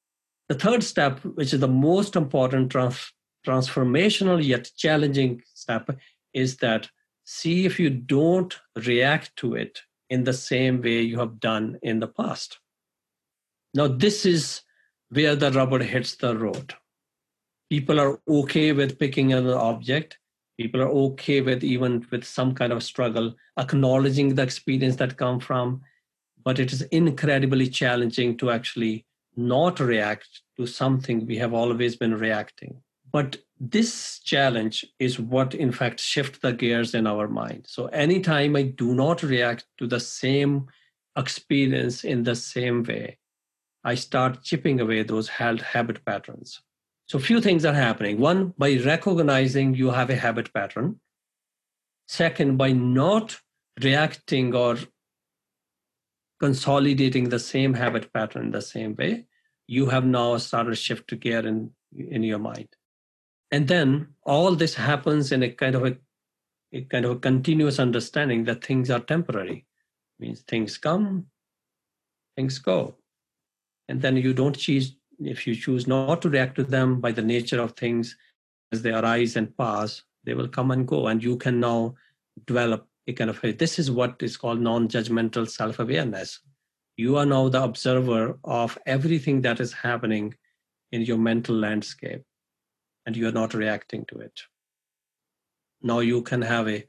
the 0.47 0.55
third 0.55 0.83
step, 0.83 1.19
which 1.19 1.53
is 1.53 1.59
the 1.59 1.67
most 1.67 2.15
important 2.15 2.71
trans- 2.71 3.13
transformational 3.45 4.43
yet 4.43 4.71
challenging 4.75 5.43
step, 5.53 5.89
is 6.33 6.57
that 6.57 6.89
see 7.25 7.65
if 7.65 7.79
you 7.79 7.89
don't 7.89 8.59
react 8.85 9.35
to 9.37 9.55
it 9.55 9.81
in 10.09 10.23
the 10.23 10.33
same 10.33 10.81
way 10.81 11.01
you 11.01 11.19
have 11.19 11.39
done 11.39 11.77
in 11.83 11.99
the 11.99 12.07
past. 12.07 12.59
Now, 13.73 13.87
this 13.87 14.25
is 14.25 14.61
where 15.09 15.35
the 15.35 15.51
rubber 15.51 15.83
hits 15.83 16.15
the 16.15 16.35
road. 16.35 16.73
People 17.69 17.99
are 17.99 18.19
okay 18.27 18.71
with 18.71 18.97
picking 18.97 19.31
an 19.33 19.47
object. 19.47 20.17
People 20.59 20.81
are 20.81 20.89
okay 20.89 21.39
with 21.39 21.63
even 21.63 22.05
with 22.11 22.25
some 22.25 22.53
kind 22.53 22.73
of 22.73 22.83
struggle, 22.83 23.33
acknowledging 23.57 24.35
the 24.35 24.41
experience 24.41 24.97
that 24.97 25.15
come 25.15 25.39
from. 25.39 25.81
But 26.43 26.59
it 26.59 26.73
is 26.73 26.81
incredibly 26.81 27.69
challenging 27.69 28.35
to 28.39 28.51
actually 28.51 29.05
not 29.37 29.79
react 29.79 30.41
to 30.57 30.67
something 30.67 31.25
we 31.25 31.37
have 31.37 31.53
always 31.53 31.95
been 31.95 32.13
reacting. 32.13 32.81
But 33.09 33.37
this 33.57 34.19
challenge 34.19 34.85
is 34.99 35.17
what, 35.17 35.53
in 35.53 35.71
fact, 35.71 36.01
shift 36.01 36.41
the 36.41 36.51
gears 36.51 36.93
in 36.93 37.07
our 37.07 37.29
mind. 37.29 37.65
So 37.65 37.85
anytime 37.87 38.57
I 38.57 38.63
do 38.63 38.93
not 38.93 39.23
react 39.23 39.65
to 39.77 39.87
the 39.87 40.01
same 40.01 40.67
experience 41.17 42.03
in 42.03 42.23
the 42.23 42.35
same 42.35 42.83
way, 42.83 43.17
I 43.85 43.95
start 43.95 44.43
chipping 44.43 44.81
away 44.81 45.03
those 45.03 45.29
held 45.29 45.61
habit 45.61 46.03
patterns. 46.03 46.61
So, 47.09 47.17
few 47.17 47.41
things 47.41 47.65
are 47.65 47.73
happening. 47.73 48.19
One, 48.19 48.53
by 48.57 48.77
recognizing 48.77 49.73
you 49.73 49.89
have 49.89 50.11
a 50.11 50.15
habit 50.15 50.53
pattern. 50.53 50.99
Second, 52.07 52.57
by 52.57 52.71
not 52.71 53.39
reacting 53.83 54.53
or 54.55 54.77
consolidating 56.39 57.29
the 57.29 57.39
same 57.39 57.73
habit 57.73 58.13
pattern 58.13 58.51
the 58.51 58.61
same 58.61 58.95
way, 58.95 59.25
you 59.67 59.87
have 59.87 60.05
now 60.05 60.37
started 60.37 60.75
shift 60.75 61.07
to 61.09 61.15
gear 61.15 61.45
in, 61.45 61.71
in 61.97 62.23
your 62.23 62.39
mind. 62.39 62.69
And 63.51 63.67
then 63.67 64.09
all 64.23 64.55
this 64.55 64.75
happens 64.75 65.31
in 65.31 65.41
a 65.41 65.49
kind 65.49 65.75
of 65.75 65.85
a, 65.85 65.97
a 66.71 66.81
kind 66.81 67.05
of 67.05 67.11
a 67.11 67.19
continuous 67.19 67.79
understanding 67.79 68.43
that 68.43 68.63
things 68.63 68.91
are 68.91 68.99
temporary. 68.99 69.65
It 70.19 70.23
means 70.23 70.41
things 70.41 70.77
come, 70.77 71.25
things 72.35 72.59
go 72.59 72.99
and 73.89 74.01
then 74.01 74.15
you 74.15 74.33
don't 74.33 74.55
choose 74.57 74.95
if 75.19 75.45
you 75.45 75.55
choose 75.55 75.87
not 75.87 76.21
to 76.21 76.29
react 76.29 76.55
to 76.55 76.63
them 76.63 76.99
by 76.99 77.11
the 77.11 77.21
nature 77.21 77.61
of 77.61 77.73
things 77.73 78.15
as 78.71 78.81
they 78.81 78.91
arise 78.91 79.35
and 79.35 79.55
pass 79.57 80.03
they 80.23 80.33
will 80.33 80.47
come 80.47 80.71
and 80.71 80.87
go 80.87 81.07
and 81.07 81.23
you 81.23 81.37
can 81.37 81.59
now 81.59 81.95
develop 82.45 82.87
a 83.07 83.13
kind 83.13 83.29
of 83.29 83.43
a, 83.43 83.51
this 83.51 83.79
is 83.79 83.89
what 83.89 84.21
is 84.21 84.37
called 84.37 84.61
non-judgmental 84.61 85.49
self-awareness. 85.49 86.39
You 86.97 87.17
are 87.17 87.25
now 87.25 87.49
the 87.49 87.63
observer 87.63 88.37
of 88.43 88.77
everything 88.85 89.41
that 89.41 89.59
is 89.59 89.73
happening 89.73 90.35
in 90.91 91.01
your 91.01 91.17
mental 91.17 91.55
landscape 91.55 92.23
and 93.05 93.15
you 93.15 93.27
are 93.27 93.31
not 93.31 93.53
reacting 93.53 94.05
to 94.09 94.19
it. 94.19 94.41
Now 95.81 95.99
you 95.99 96.21
can 96.21 96.41
have 96.41 96.67
a 96.67 96.85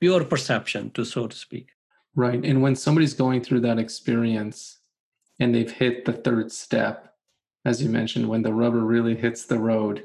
pure 0.00 0.24
perception 0.24 0.90
to 0.92 1.04
so 1.04 1.26
to 1.26 1.36
speak. 1.36 1.70
Right 2.14 2.42
and 2.42 2.62
when 2.62 2.76
somebody's 2.76 3.14
going 3.14 3.42
through 3.42 3.60
that 3.60 3.78
experience 3.78 4.78
and 5.38 5.54
they've 5.54 5.70
hit 5.70 6.04
the 6.04 6.12
third 6.14 6.50
step, 6.50 7.15
as 7.66 7.82
you 7.82 7.88
mentioned, 7.88 8.28
when 8.28 8.42
the 8.42 8.52
rubber 8.52 8.84
really 8.84 9.16
hits 9.16 9.44
the 9.44 9.58
road 9.58 10.04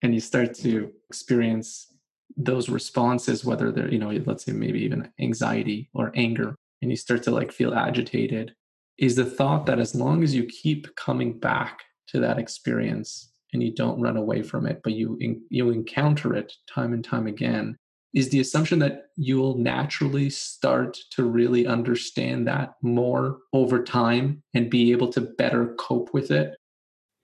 and 0.00 0.14
you 0.14 0.20
start 0.20 0.54
to 0.54 0.90
experience 1.10 1.94
those 2.38 2.70
responses, 2.70 3.44
whether 3.44 3.70
they're, 3.70 3.92
you 3.92 3.98
know, 3.98 4.10
let's 4.24 4.46
say 4.46 4.52
maybe 4.52 4.80
even 4.80 5.12
anxiety 5.20 5.90
or 5.92 6.10
anger, 6.16 6.56
and 6.80 6.90
you 6.90 6.96
start 6.96 7.22
to 7.24 7.30
like 7.30 7.52
feel 7.52 7.74
agitated, 7.74 8.54
is 8.96 9.14
the 9.14 9.26
thought 9.26 9.66
that 9.66 9.78
as 9.78 9.94
long 9.94 10.22
as 10.22 10.34
you 10.34 10.44
keep 10.44 10.96
coming 10.96 11.38
back 11.38 11.82
to 12.08 12.18
that 12.18 12.38
experience 12.38 13.30
and 13.52 13.62
you 13.62 13.74
don't 13.74 14.00
run 14.00 14.16
away 14.16 14.42
from 14.42 14.66
it, 14.66 14.80
but 14.82 14.94
you 14.94 15.18
you 15.50 15.68
encounter 15.68 16.34
it 16.34 16.50
time 16.66 16.94
and 16.94 17.04
time 17.04 17.26
again, 17.26 17.76
is 18.14 18.30
the 18.30 18.40
assumption 18.40 18.78
that 18.78 19.08
you'll 19.16 19.58
naturally 19.58 20.30
start 20.30 20.96
to 21.10 21.24
really 21.24 21.66
understand 21.66 22.48
that 22.48 22.72
more 22.80 23.40
over 23.52 23.82
time 23.82 24.42
and 24.54 24.70
be 24.70 24.92
able 24.92 25.12
to 25.12 25.20
better 25.20 25.74
cope 25.78 26.14
with 26.14 26.30
it 26.30 26.56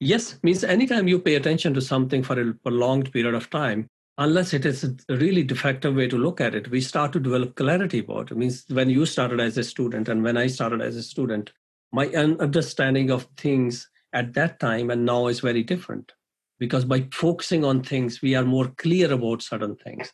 yes 0.01 0.39
means 0.43 0.65
anytime 0.65 1.09
you 1.09 1.19
pay 1.19 1.35
attention 1.35 1.75
to 1.75 1.81
something 1.81 2.23
for 2.23 2.41
a 2.41 2.55
prolonged 2.55 3.13
period 3.13 3.35
of 3.35 3.51
time 3.51 3.89
unless 4.19 4.53
it 4.53 4.67
is 4.67 4.85
a 4.85 5.17
really 5.17 5.45
defective 5.45 5.95
way 5.95 6.09
to 6.09 6.19
look 6.19 6.41
at 6.41 6.53
it, 6.53 6.69
we 6.71 6.81
start 6.81 7.13
to 7.13 7.21
develop 7.21 7.55
clarity 7.55 8.01
about 8.01 8.33
it. 8.33 8.33
it. 8.33 8.37
means 8.37 8.65
when 8.69 8.91
you 8.91 9.07
started 9.07 9.41
as 9.41 9.57
a 9.57 9.63
student 9.63 10.09
and 10.09 10.25
when 10.25 10.37
I 10.37 10.49
started 10.49 10.83
as 10.83 10.97
a 10.97 11.05
student, 11.05 11.53
my 11.93 12.09
understanding 12.09 13.13
of 13.13 13.29
things 13.37 13.89
at 14.13 14.35
that 14.35 14.59
time 14.59 14.91
and 14.91 15.05
now 15.05 15.29
is 15.29 15.41
very 15.41 15.63
different 15.63 16.13
because 16.59 16.85
by 16.85 17.07
focusing 17.13 17.65
on 17.65 17.83
things 17.83 18.21
we 18.21 18.35
are 18.35 18.45
more 18.45 18.69
clear 18.79 19.13
about 19.13 19.43
certain 19.43 19.77
things 19.77 20.13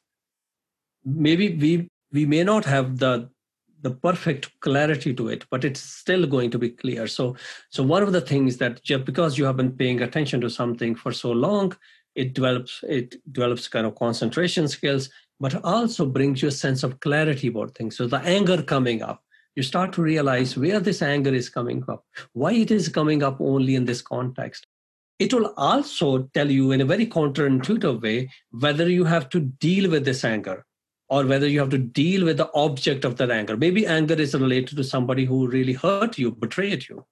maybe 1.05 1.57
we 1.57 1.88
we 2.12 2.27
may 2.27 2.44
not 2.44 2.64
have 2.64 2.99
the 2.99 3.29
the 3.85 3.90
perfect 3.90 4.49
clarity 4.61 5.12
to 5.14 5.29
it 5.29 5.44
but 5.51 5.62
it's 5.62 5.81
still 5.81 6.27
going 6.27 6.51
to 6.51 6.59
be 6.59 6.70
clear. 6.70 7.07
So 7.07 7.37
so 7.68 7.83
one 7.83 8.03
of 8.03 8.12
the 8.12 8.20
things 8.33 8.57
that 8.57 8.83
just 8.83 9.05
because 9.05 9.38
you 9.38 9.44
have 9.44 9.59
been 9.59 9.73
paying 9.73 10.01
attention 10.01 10.40
to 10.40 10.51
something 10.51 10.94
for 10.94 11.12
so 11.12 11.31
long 11.31 11.77
it 12.14 12.33
develops 12.33 12.83
it 12.88 13.16
develops 13.33 13.68
kind 13.68 13.87
of 13.87 13.94
concentration 13.94 14.68
skills 14.68 15.11
but 15.38 15.62
also 15.64 16.07
brings 16.07 16.40
you 16.40 16.49
a 16.49 16.59
sense 16.64 16.83
of 16.83 17.01
clarity 17.01 17.49
about 17.49 17.75
things. 17.75 17.97
So 17.97 18.07
the 18.07 18.20
anger 18.20 18.62
coming 18.62 19.03
up 19.03 19.23
you 19.55 19.62
start 19.62 19.92
to 19.92 20.03
realize 20.03 20.57
where 20.57 20.81
this 20.81 21.03
anger 21.03 21.35
is 21.35 21.51
coming 21.51 21.85
up 21.87 22.05
why 22.33 22.53
it 22.53 22.70
is 22.70 22.88
coming 22.88 23.23
up 23.23 23.40
only 23.40 23.75
in 23.75 23.85
this 23.85 24.03
context. 24.03 24.66
It 25.18 25.33
will 25.35 25.53
also 25.57 26.23
tell 26.35 26.51
you 26.51 26.73
in 26.73 26.81
a 26.81 26.90
very 26.92 27.07
counterintuitive 27.07 28.01
way 28.03 28.31
whether 28.51 28.88
you 28.88 29.05
have 29.05 29.29
to 29.35 29.40
deal 29.40 29.90
with 29.90 30.07
this 30.07 30.25
anger 30.25 30.64
or 31.14 31.24
whether 31.27 31.46
you 31.46 31.61
have 31.61 31.70
to 31.70 31.79
deal 31.79 32.24
with 32.24 32.38
the 32.38 32.50
object 32.55 33.05
of 33.05 33.14
that 33.18 33.31
anger. 33.31 33.57
Maybe 33.57 33.87
anger 33.87 34.14
is 34.14 34.35
related 34.35 34.77
to 34.79 34.83
somebody 34.83 35.24
who 35.24 35.46
really 35.46 35.74
hurt 35.74 36.18
you, 36.18 36.33
betrayed 36.33 36.88
you. 36.88 37.07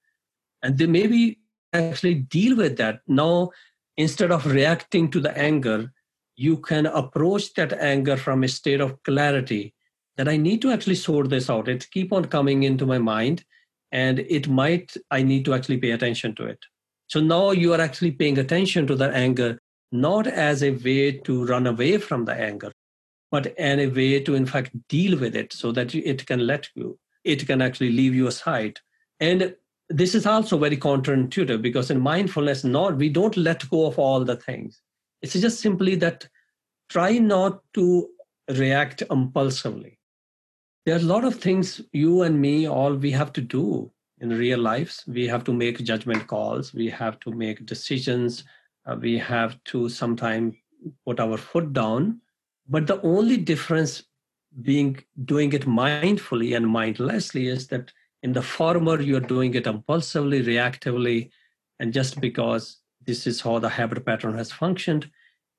And 0.61 0.77
then 0.77 0.91
maybe 0.91 1.39
actually 1.73 2.15
deal 2.15 2.57
with 2.57 2.77
that. 2.79 3.03
Now, 3.07 3.53
instead 3.97 4.33
of 4.33 4.45
reacting 4.45 5.09
to 5.13 5.21
the 5.21 5.37
anger, 5.39 5.93
you 6.35 6.57
can 6.57 6.87
approach 6.87 7.55
that 7.55 7.75
anger 7.75 8.17
from 8.17 8.43
a 8.43 8.49
state 8.49 8.81
of 8.81 9.01
clarity 9.05 9.73
that 10.17 10.29
I 10.29 10.37
need 10.37 10.63
to 10.63 10.73
actually 10.73 10.97
sort 10.97 11.31
this 11.31 11.49
out. 11.49 11.69
It 11.69 11.89
keep 11.93 12.13
on 12.13 12.25
coming 12.25 12.65
into 12.65 12.85
my 12.85 12.99
mind 12.99 13.45
and 13.93 14.19
it 14.19 14.49
might, 14.49 14.97
I 15.13 15.23
need 15.23 15.45
to 15.45 15.55
actually 15.55 15.79
pay 15.79 15.93
attention 15.93 16.35
to 16.37 16.47
it. 16.47 16.59
So 17.07 17.21
now 17.21 17.53
you 17.53 17.73
are 17.73 17.81
actually 17.81 18.11
paying 18.11 18.39
attention 18.39 18.89
to 18.89 18.97
that 18.97 19.15
anger, 19.15 19.61
not 19.93 20.27
as 20.27 20.65
a 20.65 20.73
way 20.73 21.13
to 21.19 21.45
run 21.45 21.69
away 21.69 21.99
from 21.99 22.25
the 22.25 22.35
anger, 22.35 22.73
but 23.33 23.47
in 23.59 23.81
a 23.81 23.89
way 23.89 24.21
to 24.21 24.37
in 24.37 24.47
fact 24.47 24.71
deal 24.89 25.19
with 25.19 25.35
it 25.35 25.53
so 25.53 25.73
that 25.73 25.95
it 25.95 26.25
can 26.27 26.47
let 26.47 26.69
you 26.77 26.97
it 27.25 27.45
can 27.47 27.61
actually 27.61 27.91
leave 27.91 28.15
you 28.15 28.29
aside 28.29 28.79
and 29.19 29.55
this 29.93 30.15
is 30.15 30.27
also 30.27 30.59
very 30.59 30.77
counterintuitive 30.77 31.61
because 31.61 31.91
in 31.91 32.01
mindfulness 32.01 32.65
not 32.65 32.97
we 32.97 33.09
don't 33.09 33.37
let 33.37 33.69
go 33.69 33.87
of 33.87 33.99
all 33.99 34.25
the 34.25 34.37
things. 34.37 34.81
It's 35.21 35.35
just 35.35 35.61
simply 35.61 35.95
that 35.97 36.29
try 36.89 37.19
not 37.19 37.63
to 37.75 38.09
react 38.49 39.03
impulsively. 39.11 39.99
There 40.85 40.97
are 40.97 40.99
a 40.99 41.13
lot 41.15 41.25
of 41.25 41.37
things 41.37 41.81
you 41.93 42.23
and 42.23 42.41
me 42.41 42.67
all 42.67 42.95
we 42.95 43.11
have 43.13 43.33
to 43.35 43.41
do 43.41 43.93
in 44.19 44.31
real 44.31 44.59
lives. 44.59 45.05
We 45.07 45.27
have 45.29 45.45
to 45.45 45.53
make 45.53 45.85
judgment 45.85 46.27
calls. 46.27 46.73
We 46.75 46.89
have 46.89 47.21
to 47.21 47.31
make 47.31 47.67
decisions. 47.67 48.45
Uh, 48.87 48.97
we 49.01 49.19
have 49.19 49.63
to 49.65 49.89
sometimes 49.89 50.55
put 51.07 51.21
our 51.21 51.37
foot 51.37 51.73
down 51.73 52.21
but 52.69 52.87
the 52.87 53.01
only 53.03 53.37
difference 53.37 54.05
being 54.61 55.03
doing 55.25 55.53
it 55.53 55.67
mindfully 55.67 56.55
and 56.57 56.69
mindlessly 56.69 57.49
is 57.49 57.69
that 57.69 57.93
in 58.23 58.33
the 58.33 58.43
former 58.43 59.01
you're 59.01 59.21
doing 59.21 59.55
it 59.55 59.67
impulsively 59.67 60.43
reactively 60.43 61.31
and 61.81 61.93
just 61.93 62.21
because 62.21 62.79
this 63.05 63.27
is 63.27 63.41
how 63.41 63.59
the 63.59 63.69
habit 63.69 64.05
pattern 64.05 64.37
has 64.37 64.53
functioned. 64.53 65.11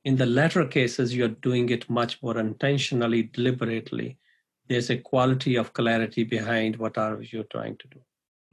In 0.06 0.16
the 0.16 0.26
latter 0.26 0.66
cases 0.66 1.16
you're 1.16 1.28
doing 1.28 1.70
it 1.70 1.90
much 1.90 2.22
more 2.22 2.38
intentionally 2.38 3.24
deliberately. 3.24 4.18
There's 4.70 4.90
a 4.90 4.98
quality 4.98 5.56
of 5.56 5.74
clarity 5.74 6.24
behind 6.24 6.78
what 6.78 6.98
are 6.98 7.22
you 7.22 7.44
trying 7.52 7.78
to 7.78 7.88
do. 7.88 8.00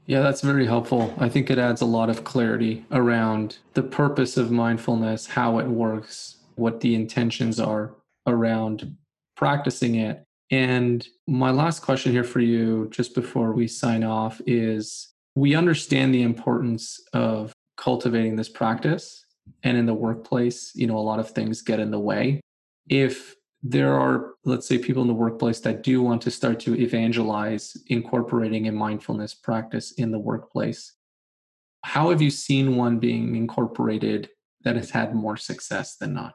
Yeah 0.07 0.23
that's 0.23 0.41
very 0.41 0.67
helpful. 0.67 1.15
I 1.19 1.29
think 1.29 1.51
it 1.51 1.59
adds 1.59 1.83
a 1.83 1.87
lot 1.87 2.09
of 2.09 2.25
clarity 2.25 2.85
around 2.91 3.59
the 3.75 3.83
purpose 3.83 4.37
of 4.37 4.51
mindfulness 4.51 5.27
how 5.27 5.59
it 5.59 5.67
works 5.67 6.39
what 6.57 6.81
the 6.81 6.95
intentions 6.95 7.61
are 7.61 7.93
around 8.27 8.97
practicing 9.37 9.97
it. 9.97 10.25
And 10.51 11.07
my 11.27 11.51
last 11.51 11.83
question 11.83 12.13
here 12.13 12.25
for 12.25 12.41
you, 12.41 12.89
just 12.91 13.15
before 13.15 13.53
we 13.53 13.69
sign 13.69 14.03
off, 14.03 14.41
is 14.47 15.15
we 15.35 15.55
understand 15.55 16.13
the 16.13 16.23
importance 16.23 17.01
of 17.13 17.53
cultivating 17.77 18.37
this 18.37 18.49
practice. 18.49 19.25
And 19.63 19.77
in 19.77 19.87
the 19.87 19.95
workplace, 19.95 20.73
you 20.75 20.87
know, 20.87 20.99
a 20.99 21.01
lot 21.01 21.21
of 21.21 21.31
things 21.31 21.63
get 21.63 21.81
in 21.81 21.91
the 21.91 21.99
way. 21.99 22.41
If 22.89 23.37
there 23.63 23.95
are, 23.95 24.33
let's 24.45 24.67
say, 24.67 24.79
people 24.79 25.03
in 25.03 25.09
the 25.09 25.15
workplace 25.15 25.61
that 25.61 25.83
do 25.83 26.03
want 26.03 26.23
to 26.23 26.31
start 26.31 26.61
to 26.61 26.75
evangelize 26.75 27.77
incorporating 27.89 28.69
a 28.69 28.73
mindfulness 28.73 29.35
practice 29.35 29.93
in 29.93 30.11
the 30.11 30.19
workplace, 30.19 30.95
how 31.83 32.11
have 32.11 32.21
you 32.21 32.31
seen 32.31 32.77
one 32.77 32.99
being 32.99 33.37
incorporated 33.37 34.31
that 34.65 34.77
has 34.77 34.91
had 34.91 35.15
more 35.15 35.37
success 35.37 35.97
than 35.97 36.15
not? 36.15 36.35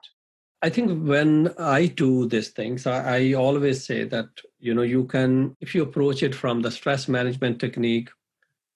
I 0.61 0.69
think 0.69 1.07
when 1.07 1.53
I 1.59 1.87
do 1.87 2.27
these 2.27 2.49
things, 2.49 2.87
I, 2.87 3.17
I, 3.17 3.33
always 3.33 3.85
say 3.85 4.03
that 4.05 4.29
you 4.59 4.73
know 4.73 4.81
you 4.81 5.05
can 5.05 5.55
if 5.59 5.75
you 5.75 5.83
approach 5.83 6.23
it 6.23 6.33
from 6.33 6.61
the 6.61 6.71
stress 6.71 7.07
management 7.07 7.59
technique, 7.59 8.09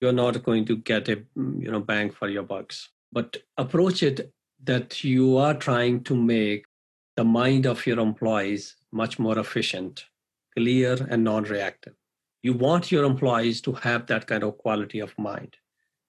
you're 0.02 0.14
not 0.14 0.44
going 0.44 0.66
to 0.66 0.78
get 0.78 1.10
a 1.10 1.18
mm, 1.38 1.62
you 1.64 1.72
know 1.72 1.80
bang 1.80 2.12
for 2.12 2.30
your 2.30 2.44
bucks. 2.44 2.90
But 3.12 3.38
approach 3.58 4.04
it 4.04 4.32
that 4.64 5.04
you 5.04 5.38
are 5.38 5.54
trying 5.54 6.04
to 6.04 6.16
make 6.16 6.66
the 7.16 7.24
mind 7.24 7.66
of 7.66 7.86
your 7.88 8.00
employees 8.00 8.76
much 8.92 9.18
more 9.18 9.40
efficient, 9.40 10.06
clear, 10.58 10.96
and 11.10 11.24
non-reactive. 11.24 11.94
You 12.44 12.54
want 12.54 12.92
your 12.92 13.04
employees 13.04 13.62
to 13.62 13.74
have 13.74 14.06
that 14.08 14.28
kind 14.28 14.44
of 14.44 14.58
quality 14.58 15.00
of 15.00 15.18
mind. 15.18 15.56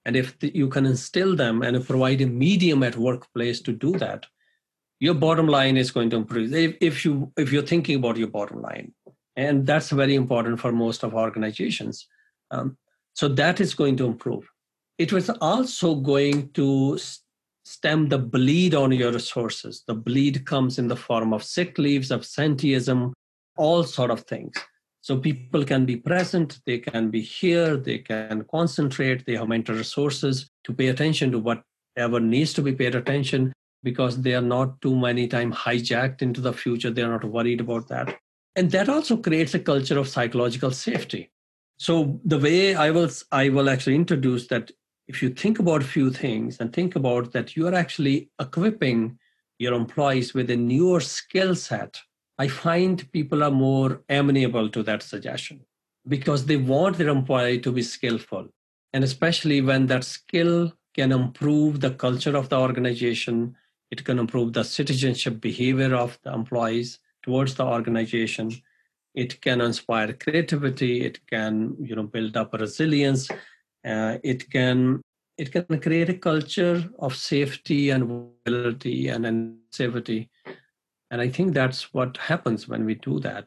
And 0.04 0.16
if 0.16 0.38
the, 0.38 0.54
you 0.54 0.68
can 0.68 0.86
instill 0.86 1.36
them 1.36 1.62
and 1.62 1.86
provide 1.86 2.20
a 2.20 2.26
medium 2.26 2.82
at 2.82 2.96
workplace 2.96 3.60
to 3.62 3.72
do 3.72 3.92
that, 3.98 4.26
your 5.00 5.14
bottom 5.14 5.48
line 5.48 5.76
is 5.76 5.90
going 5.90 6.10
to 6.10 6.16
improve. 6.16 6.54
If, 6.54 6.76
if 6.80 7.04
you 7.04 7.32
if 7.36 7.52
you're 7.52 7.62
thinking 7.62 7.96
about 7.96 8.18
your 8.18 8.28
bottom 8.28 8.62
line 8.62 8.92
and 9.36 9.66
that's 9.66 9.90
very 9.90 10.14
important 10.14 10.60
for 10.60 10.70
most 10.70 11.02
of 11.02 11.14
organizations 11.14 12.06
um, 12.50 12.76
so 13.14 13.28
that 13.28 13.60
is 13.60 13.74
going 13.74 13.96
to 13.96 14.06
improve. 14.06 14.48
It 14.98 15.12
was 15.12 15.30
also 15.40 15.94
going 15.94 16.50
to 16.52 16.98
stem 17.64 18.08
the 18.08 18.18
bleed 18.18 18.74
on 18.74 18.92
your 18.92 19.12
resources. 19.12 19.84
The 19.86 19.94
bleed 19.94 20.44
comes 20.44 20.78
in 20.78 20.88
the 20.88 20.96
form 20.96 21.32
of 21.32 21.42
sick 21.42 21.78
leaves 21.78 22.12
absenteeism 22.12 23.12
all 23.56 23.84
sort 23.84 24.10
of 24.10 24.20
things. 24.22 24.54
So 25.02 25.18
people 25.18 25.64
can 25.64 25.86
be 25.86 25.96
present 25.96 26.60
they 26.66 26.78
can 26.78 27.10
be 27.10 27.22
here 27.22 27.76
they 27.76 27.98
can 27.98 28.44
concentrate 28.50 29.24
they 29.24 29.36
have 29.36 29.48
mental 29.48 29.74
resources 29.74 30.50
to 30.64 30.74
pay 30.74 30.88
attention 30.88 31.32
to 31.32 31.38
whatever 31.38 32.20
needs 32.20 32.52
to 32.54 32.62
be 32.62 32.72
paid 32.72 32.94
attention 32.94 33.52
because 33.82 34.22
they 34.22 34.34
are 34.34 34.42
not 34.42 34.80
too 34.80 34.96
many 34.96 35.26
time 35.26 35.52
hijacked 35.52 36.22
into 36.22 36.40
the 36.40 36.52
future. 36.52 36.90
They're 36.90 37.08
not 37.08 37.24
worried 37.24 37.60
about 37.60 37.88
that. 37.88 38.18
And 38.56 38.70
that 38.72 38.88
also 38.88 39.16
creates 39.16 39.54
a 39.54 39.60
culture 39.60 39.98
of 39.98 40.08
psychological 40.08 40.70
safety. 40.70 41.30
So 41.78 42.20
the 42.24 42.38
way 42.38 42.74
I 42.74 42.90
will 42.90 43.08
I 43.32 43.48
will 43.48 43.70
actually 43.70 43.94
introduce 43.94 44.48
that 44.48 44.70
if 45.08 45.22
you 45.22 45.30
think 45.30 45.58
about 45.58 45.82
a 45.82 45.92
few 45.96 46.10
things 46.10 46.60
and 46.60 46.72
think 46.72 46.94
about 46.94 47.32
that 47.32 47.56
you 47.56 47.66
are 47.66 47.74
actually 47.74 48.30
equipping 48.38 49.18
your 49.58 49.74
employees 49.74 50.34
with 50.34 50.50
a 50.50 50.56
newer 50.56 51.00
skill 51.00 51.54
set, 51.54 52.00
I 52.38 52.48
find 52.48 53.10
people 53.12 53.42
are 53.42 53.50
more 53.50 54.02
amenable 54.08 54.68
to 54.70 54.82
that 54.84 55.02
suggestion 55.02 55.60
because 56.06 56.46
they 56.46 56.56
want 56.56 56.96
their 56.96 57.08
employee 57.08 57.60
to 57.60 57.72
be 57.72 57.82
skillful. 57.82 58.48
And 58.92 59.04
especially 59.04 59.60
when 59.60 59.86
that 59.86 60.04
skill 60.04 60.72
can 60.94 61.12
improve 61.12 61.80
the 61.80 61.90
culture 61.90 62.36
of 62.36 62.48
the 62.48 62.58
organization, 62.58 63.56
it 63.90 64.04
can 64.04 64.18
improve 64.18 64.52
the 64.52 64.62
citizenship 64.62 65.40
behavior 65.40 65.94
of 65.94 66.18
the 66.22 66.32
employees 66.32 66.98
towards 67.22 67.54
the 67.54 67.64
organization. 67.64 68.52
It 69.14 69.40
can 69.40 69.60
inspire 69.60 70.12
creativity. 70.12 71.04
It 71.04 71.26
can, 71.26 71.76
you 71.80 71.96
know, 71.96 72.04
build 72.04 72.36
up 72.36 72.54
resilience. 72.54 73.28
Uh, 73.84 74.18
it 74.22 74.50
can 74.50 75.00
it 75.36 75.50
can 75.52 75.80
create 75.80 76.10
a 76.10 76.14
culture 76.14 76.88
of 76.98 77.16
safety 77.16 77.90
and 77.90 78.06
mobility 78.06 79.08
and 79.08 79.56
safety. 79.70 80.28
And 81.10 81.20
I 81.20 81.30
think 81.30 81.54
that's 81.54 81.94
what 81.94 82.18
happens 82.18 82.68
when 82.68 82.84
we 82.84 82.94
do 82.96 83.18
that. 83.20 83.46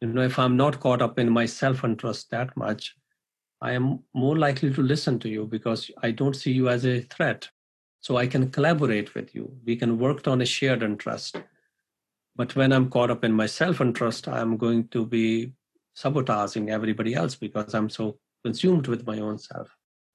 You 0.00 0.08
know, 0.08 0.22
if 0.22 0.36
I'm 0.36 0.56
not 0.56 0.80
caught 0.80 1.00
up 1.00 1.20
in 1.20 1.30
my 1.30 1.46
self-interest 1.46 2.30
that 2.30 2.56
much, 2.56 2.96
I 3.60 3.70
am 3.72 4.00
more 4.12 4.36
likely 4.36 4.74
to 4.74 4.82
listen 4.82 5.20
to 5.20 5.28
you 5.28 5.46
because 5.46 5.92
I 6.02 6.10
don't 6.10 6.34
see 6.34 6.50
you 6.50 6.68
as 6.68 6.84
a 6.84 7.02
threat. 7.02 7.48
So 8.02 8.16
I 8.16 8.26
can 8.26 8.50
collaborate 8.50 9.14
with 9.14 9.34
you. 9.34 9.56
We 9.64 9.76
can 9.76 9.98
work 9.98 10.26
on 10.26 10.42
a 10.42 10.44
shared 10.44 10.82
interest. 10.82 11.40
But 12.34 12.56
when 12.56 12.72
I'm 12.72 12.90
caught 12.90 13.10
up 13.10 13.24
in 13.24 13.32
my 13.32 13.46
self 13.46 13.80
interest, 13.80 14.26
I'm 14.28 14.56
going 14.56 14.88
to 14.88 15.06
be 15.06 15.52
sabotaging 15.94 16.68
everybody 16.70 17.14
else 17.14 17.36
because 17.36 17.74
I'm 17.74 17.88
so 17.88 18.18
consumed 18.44 18.88
with 18.88 19.06
my 19.06 19.18
own 19.20 19.38
self. 19.38 19.68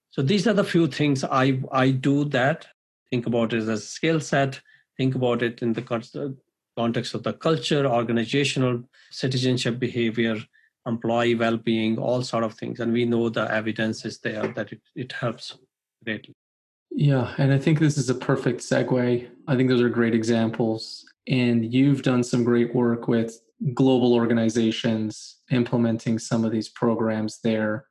So 0.09 0.21
these 0.21 0.47
are 0.47 0.53
the 0.53 0.63
few 0.63 0.87
things 0.87 1.23
I, 1.23 1.61
I 1.71 1.91
do 1.91 2.25
that. 2.25 2.67
Think 3.09 3.25
about 3.25 3.53
it 3.53 3.59
as 3.59 3.67
a 3.69 3.77
skill 3.77 4.19
set. 4.19 4.59
Think 4.97 5.15
about 5.15 5.41
it 5.41 5.61
in 5.61 5.71
the 5.73 5.81
context 5.81 7.13
of 7.13 7.23
the 7.23 7.33
culture, 7.33 7.85
organizational 7.85 8.83
citizenship 9.11 9.79
behavior, 9.79 10.37
employee 10.85 11.35
well-being, 11.35 11.97
all 11.97 12.21
sort 12.21 12.43
of 12.43 12.55
things. 12.55 12.79
And 12.79 12.91
we 12.91 13.05
know 13.05 13.29
the 13.29 13.49
evidence 13.49 14.03
is 14.03 14.19
there 14.19 14.47
that 14.47 14.73
it, 14.73 14.81
it 14.95 15.11
helps 15.13 15.57
greatly. 16.03 16.35
Yeah, 16.91 17.33
and 17.37 17.53
I 17.53 17.57
think 17.57 17.79
this 17.79 17.97
is 17.97 18.09
a 18.09 18.15
perfect 18.15 18.61
segue. 18.61 19.29
I 19.47 19.55
think 19.55 19.69
those 19.69 19.81
are 19.81 19.89
great 19.89 20.15
examples. 20.15 21.05
And 21.27 21.73
you've 21.73 22.01
done 22.03 22.23
some 22.23 22.43
great 22.43 22.73
work 22.73 23.07
with 23.07 23.39
global 23.73 24.13
organizations 24.13 25.37
implementing 25.51 26.19
some 26.19 26.45
of 26.45 26.51
these 26.51 26.69
programs 26.69 27.39
there. 27.43 27.87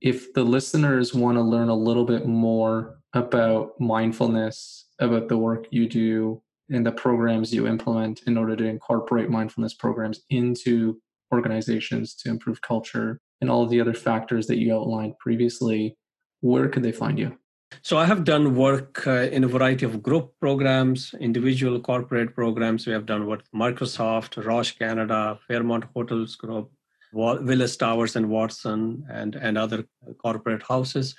If 0.00 0.32
the 0.32 0.44
listeners 0.44 1.14
want 1.14 1.36
to 1.36 1.42
learn 1.42 1.68
a 1.68 1.74
little 1.74 2.04
bit 2.04 2.26
more 2.26 3.00
about 3.12 3.78
mindfulness, 3.80 4.86
about 5.00 5.28
the 5.28 5.38
work 5.38 5.66
you 5.70 5.88
do, 5.88 6.42
and 6.70 6.86
the 6.86 6.92
programs 6.92 7.52
you 7.52 7.66
implement 7.66 8.22
in 8.26 8.38
order 8.38 8.54
to 8.54 8.64
incorporate 8.64 9.28
mindfulness 9.28 9.74
programs 9.74 10.20
into 10.30 11.00
organizations 11.32 12.14
to 12.14 12.30
improve 12.30 12.60
culture 12.60 13.20
and 13.40 13.50
all 13.50 13.62
of 13.62 13.70
the 13.70 13.80
other 13.80 13.94
factors 13.94 14.46
that 14.46 14.58
you 14.58 14.74
outlined 14.74 15.18
previously, 15.18 15.96
where 16.40 16.68
could 16.68 16.82
they 16.82 16.92
find 16.92 17.18
you? 17.18 17.36
So 17.82 17.96
I 17.96 18.04
have 18.04 18.24
done 18.24 18.56
work 18.56 19.06
uh, 19.06 19.28
in 19.32 19.44
a 19.44 19.48
variety 19.48 19.86
of 19.86 20.02
group 20.02 20.32
programs, 20.40 21.14
individual 21.20 21.80
corporate 21.80 22.34
programs. 22.34 22.86
We 22.86 22.92
have 22.92 23.06
done 23.06 23.26
work 23.26 23.40
with 23.40 23.60
Microsoft, 23.60 24.44
Roche 24.44 24.78
Canada, 24.78 25.38
Fairmont 25.48 25.84
Hotels 25.94 26.36
Group, 26.36 26.70
Willis 27.12 27.76
Towers 27.76 28.16
and 28.16 28.28
Watson, 28.28 29.04
and, 29.10 29.34
and 29.36 29.56
other 29.56 29.84
corporate 30.18 30.62
houses. 30.62 31.14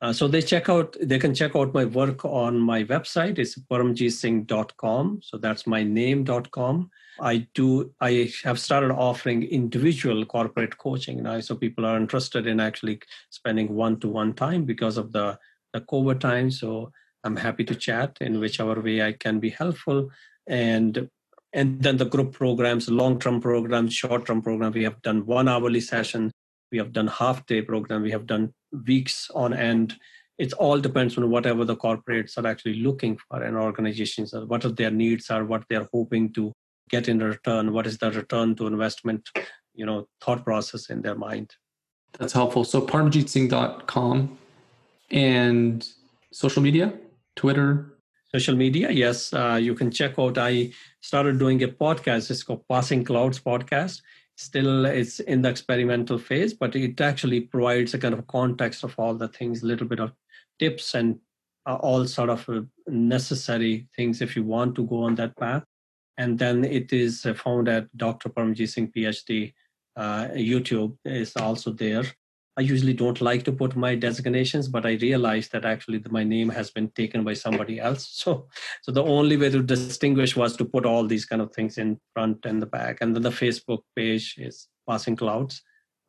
Uh, 0.00 0.12
so 0.12 0.28
they 0.28 0.42
check 0.42 0.68
out, 0.68 0.96
they 1.00 1.18
can 1.18 1.34
check 1.34 1.56
out 1.56 1.72
my 1.72 1.84
work 1.84 2.24
on 2.24 2.58
my 2.58 2.84
website. 2.84 3.38
It's 3.38 3.58
paramjitsingh.com. 3.58 5.20
So 5.22 5.38
that's 5.38 5.66
my 5.66 5.82
name.com. 5.82 6.90
I 7.20 7.46
do, 7.54 7.92
I 8.00 8.30
have 8.42 8.60
started 8.60 8.90
offering 8.92 9.44
individual 9.44 10.26
corporate 10.26 10.76
coaching 10.78 11.22
now. 11.22 11.40
So 11.40 11.54
people 11.54 11.86
are 11.86 11.96
interested 11.96 12.46
in 12.46 12.60
actually 12.60 13.00
spending 13.30 13.74
one 13.74 13.98
to 14.00 14.08
one 14.08 14.34
time 14.34 14.64
because 14.64 14.98
of 14.98 15.12
the, 15.12 15.38
COVID 15.80 16.20
time. 16.20 16.50
So 16.50 16.90
I'm 17.24 17.36
happy 17.36 17.64
to 17.64 17.74
chat 17.74 18.18
in 18.20 18.38
whichever 18.38 18.80
way 18.80 19.02
I 19.02 19.12
can 19.12 19.40
be 19.40 19.50
helpful. 19.50 20.10
And 20.46 21.08
and 21.54 21.80
then 21.80 21.96
the 21.96 22.04
group 22.04 22.32
programs, 22.32 22.90
long-term 22.90 23.40
programs, 23.40 23.94
short-term 23.94 24.42
program. 24.42 24.72
We 24.72 24.82
have 24.82 25.00
done 25.02 25.24
one 25.24 25.46
hourly 25.46 25.80
session. 25.80 26.32
We 26.72 26.78
have 26.78 26.92
done 26.92 27.06
half-day 27.06 27.62
program. 27.62 28.02
We 28.02 28.10
have 28.10 28.26
done 28.26 28.52
weeks 28.88 29.30
on 29.32 29.54
end. 29.54 29.94
It 30.36 30.52
all 30.54 30.80
depends 30.80 31.16
on 31.16 31.30
whatever 31.30 31.64
the 31.64 31.76
corporates 31.76 32.36
are 32.36 32.46
actually 32.48 32.80
looking 32.80 33.16
for 33.16 33.40
and 33.40 33.56
organizations 33.56 34.34
are, 34.34 34.44
what 34.46 34.64
are 34.64 34.70
their 34.72 34.90
needs 34.90 35.30
are, 35.30 35.44
what 35.44 35.62
they're 35.70 35.86
hoping 35.92 36.32
to 36.32 36.52
get 36.90 37.08
in 37.08 37.20
return, 37.20 37.72
what 37.72 37.86
is 37.86 37.98
the 37.98 38.10
return 38.10 38.56
to 38.56 38.66
investment, 38.66 39.28
you 39.74 39.86
know, 39.86 40.08
thought 40.20 40.44
process 40.44 40.90
in 40.90 41.02
their 41.02 41.14
mind. 41.14 41.54
That's 42.18 42.32
helpful. 42.32 42.64
So 42.64 42.84
paramjitsingh.com 42.84 44.38
and 45.10 45.86
social 46.32 46.62
media, 46.62 46.92
Twitter. 47.36 47.90
Social 48.34 48.56
media, 48.56 48.90
yes. 48.90 49.32
Uh, 49.32 49.58
you 49.62 49.74
can 49.74 49.92
check 49.92 50.18
out. 50.18 50.38
I 50.38 50.72
started 51.00 51.38
doing 51.38 51.62
a 51.62 51.68
podcast. 51.68 52.32
It's 52.32 52.42
called 52.42 52.64
Passing 52.68 53.04
Clouds 53.04 53.38
Podcast 53.38 54.00
still 54.36 54.84
it's 54.84 55.20
in 55.20 55.42
the 55.42 55.48
experimental 55.48 56.18
phase 56.18 56.52
but 56.52 56.74
it 56.74 57.00
actually 57.00 57.40
provides 57.40 57.94
a 57.94 57.98
kind 57.98 58.14
of 58.14 58.26
context 58.26 58.82
of 58.82 58.94
all 58.98 59.14
the 59.14 59.28
things 59.28 59.62
a 59.62 59.66
little 59.66 59.86
bit 59.86 60.00
of 60.00 60.12
tips 60.58 60.94
and 60.94 61.18
uh, 61.66 61.76
all 61.76 62.04
sort 62.06 62.28
of 62.28 62.48
uh, 62.48 62.60
necessary 62.88 63.88
things 63.96 64.20
if 64.20 64.34
you 64.34 64.42
want 64.42 64.74
to 64.74 64.84
go 64.86 65.04
on 65.04 65.14
that 65.14 65.36
path 65.36 65.62
and 66.18 66.38
then 66.38 66.64
it 66.64 66.92
is 66.92 67.26
found 67.36 67.68
at 67.68 67.96
dr 67.96 68.28
paramjit 68.30 68.68
singh 68.68 68.90
phd 68.90 69.52
uh, 69.96 70.26
youtube 70.34 70.96
is 71.04 71.36
also 71.36 71.72
there 71.72 72.04
I 72.56 72.60
usually 72.60 72.94
don't 72.94 73.20
like 73.20 73.42
to 73.44 73.52
put 73.52 73.74
my 73.74 73.96
designations, 73.96 74.68
but 74.68 74.86
I 74.86 74.92
realized 74.92 75.50
that 75.52 75.64
actually 75.64 76.00
my 76.08 76.22
name 76.22 76.48
has 76.50 76.70
been 76.70 76.88
taken 76.90 77.24
by 77.24 77.34
somebody 77.34 77.80
else. 77.80 78.08
So, 78.12 78.48
so 78.82 78.92
the 78.92 79.02
only 79.02 79.36
way 79.36 79.50
to 79.50 79.62
distinguish 79.62 80.36
was 80.36 80.56
to 80.56 80.64
put 80.64 80.86
all 80.86 81.04
these 81.04 81.24
kind 81.24 81.42
of 81.42 81.52
things 81.52 81.78
in 81.78 82.00
front 82.12 82.46
and 82.46 82.62
the 82.62 82.66
back. 82.66 82.98
And 83.00 83.14
then 83.14 83.22
the 83.22 83.30
Facebook 83.30 83.80
page 83.96 84.36
is 84.38 84.68
Passing 84.88 85.16
Clouds, 85.16 85.62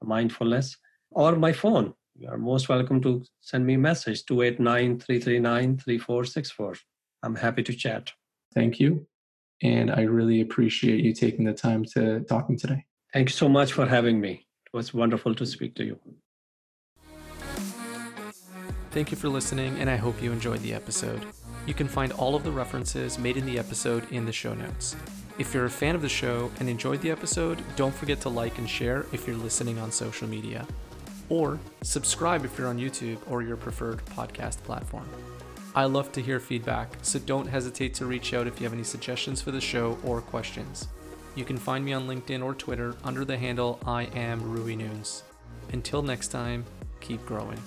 mindfulness, 0.04 0.78
or 1.12 1.36
my 1.36 1.52
phone. 1.52 1.94
You 2.18 2.30
are 2.30 2.38
most 2.38 2.70
welcome 2.70 3.02
to 3.02 3.24
send 3.42 3.66
me 3.66 3.74
a 3.74 3.80
message 3.80 4.26
289 4.26 5.00
339 5.00 5.78
3464. 5.78 6.76
I'm 7.24 7.36
happy 7.36 7.64
to 7.64 7.74
chat. 7.74 8.12
Thank 8.54 8.80
you. 8.80 9.08
And 9.64 9.92
I 9.92 10.02
really 10.02 10.42
appreciate 10.42 11.04
you 11.04 11.12
taking 11.14 11.46
the 11.46 11.54
time 11.54 11.86
to 11.96 12.22
talking 12.22 12.58
today. 12.58 12.86
Thank 13.14 13.30
you 13.30 13.34
so 13.34 13.50
much 13.50 13.74
for 13.74 13.86
having 13.86 14.22
me. 14.22 14.48
It 14.68 14.78
was 14.78 14.94
wonderful 14.94 15.34
to 15.36 15.46
speak 15.46 15.76
to 15.76 15.84
you. 15.84 16.00
Thank 18.96 19.12
you 19.12 19.18
for 19.18 19.28
listening, 19.28 19.78
and 19.80 19.90
I 19.90 19.98
hope 19.98 20.22
you 20.22 20.32
enjoyed 20.32 20.62
the 20.62 20.74
episode. 20.74 21.26
You 21.68 21.74
can 21.74 21.90
find 21.90 22.14
all 22.14 22.34
of 22.34 22.46
the 22.46 22.52
references 22.52 23.20
made 23.20 23.36
in 23.36 23.46
the 23.46 23.60
episode 23.60 24.10
in 24.10 24.26
the 24.26 24.32
show 24.32 24.54
notes. 24.54 24.96
If 25.38 25.54
you're 25.54 25.66
a 25.66 25.70
fan 25.70 25.96
of 25.96 26.02
the 26.02 26.08
show 26.08 26.50
and 26.62 26.70
enjoyed 26.70 27.02
the 27.02 27.12
episode, 27.12 27.62
don't 27.76 27.94
forget 27.94 28.22
to 28.22 28.30
like 28.30 28.58
and 28.58 28.70
share 28.70 29.06
if 29.12 29.28
you're 29.28 29.36
listening 29.36 29.80
on 29.80 29.92
social 29.92 30.30
media. 30.30 30.66
Or 31.28 31.60
subscribe 31.82 32.46
if 32.46 32.58
you're 32.58 32.70
on 32.70 32.80
YouTube 32.80 33.18
or 33.30 33.42
your 33.42 33.58
preferred 33.58 33.98
podcast 34.06 34.64
platform. 34.64 35.10
I 35.76 35.84
love 35.84 36.14
to 36.14 36.22
hear 36.22 36.40
feedback, 36.40 36.96
so 37.02 37.20
don't 37.20 37.48
hesitate 37.48 37.96
to 37.96 38.06
reach 38.06 38.34
out 38.34 38.48
if 38.48 38.62
you 38.62 38.64
have 38.64 38.72
any 38.72 38.86
suggestions 38.86 39.42
for 39.42 39.52
the 39.52 39.60
show 39.60 39.98
or 40.06 40.22
questions. 40.22 40.88
You 41.36 41.44
can 41.44 41.58
find 41.58 41.84
me 41.84 41.92
on 41.92 42.08
LinkedIn 42.08 42.42
or 42.42 42.56
Twitter 42.56 42.96
under 43.04 43.26
the 43.26 43.38
handle 43.38 43.78
I 43.86 44.04
am 44.16 44.42
Rui 44.42 44.78
Noons. 44.78 45.24
Until 45.74 46.02
next 46.02 46.30
time, 46.30 46.64
keep 47.02 47.26
growing. 47.26 47.60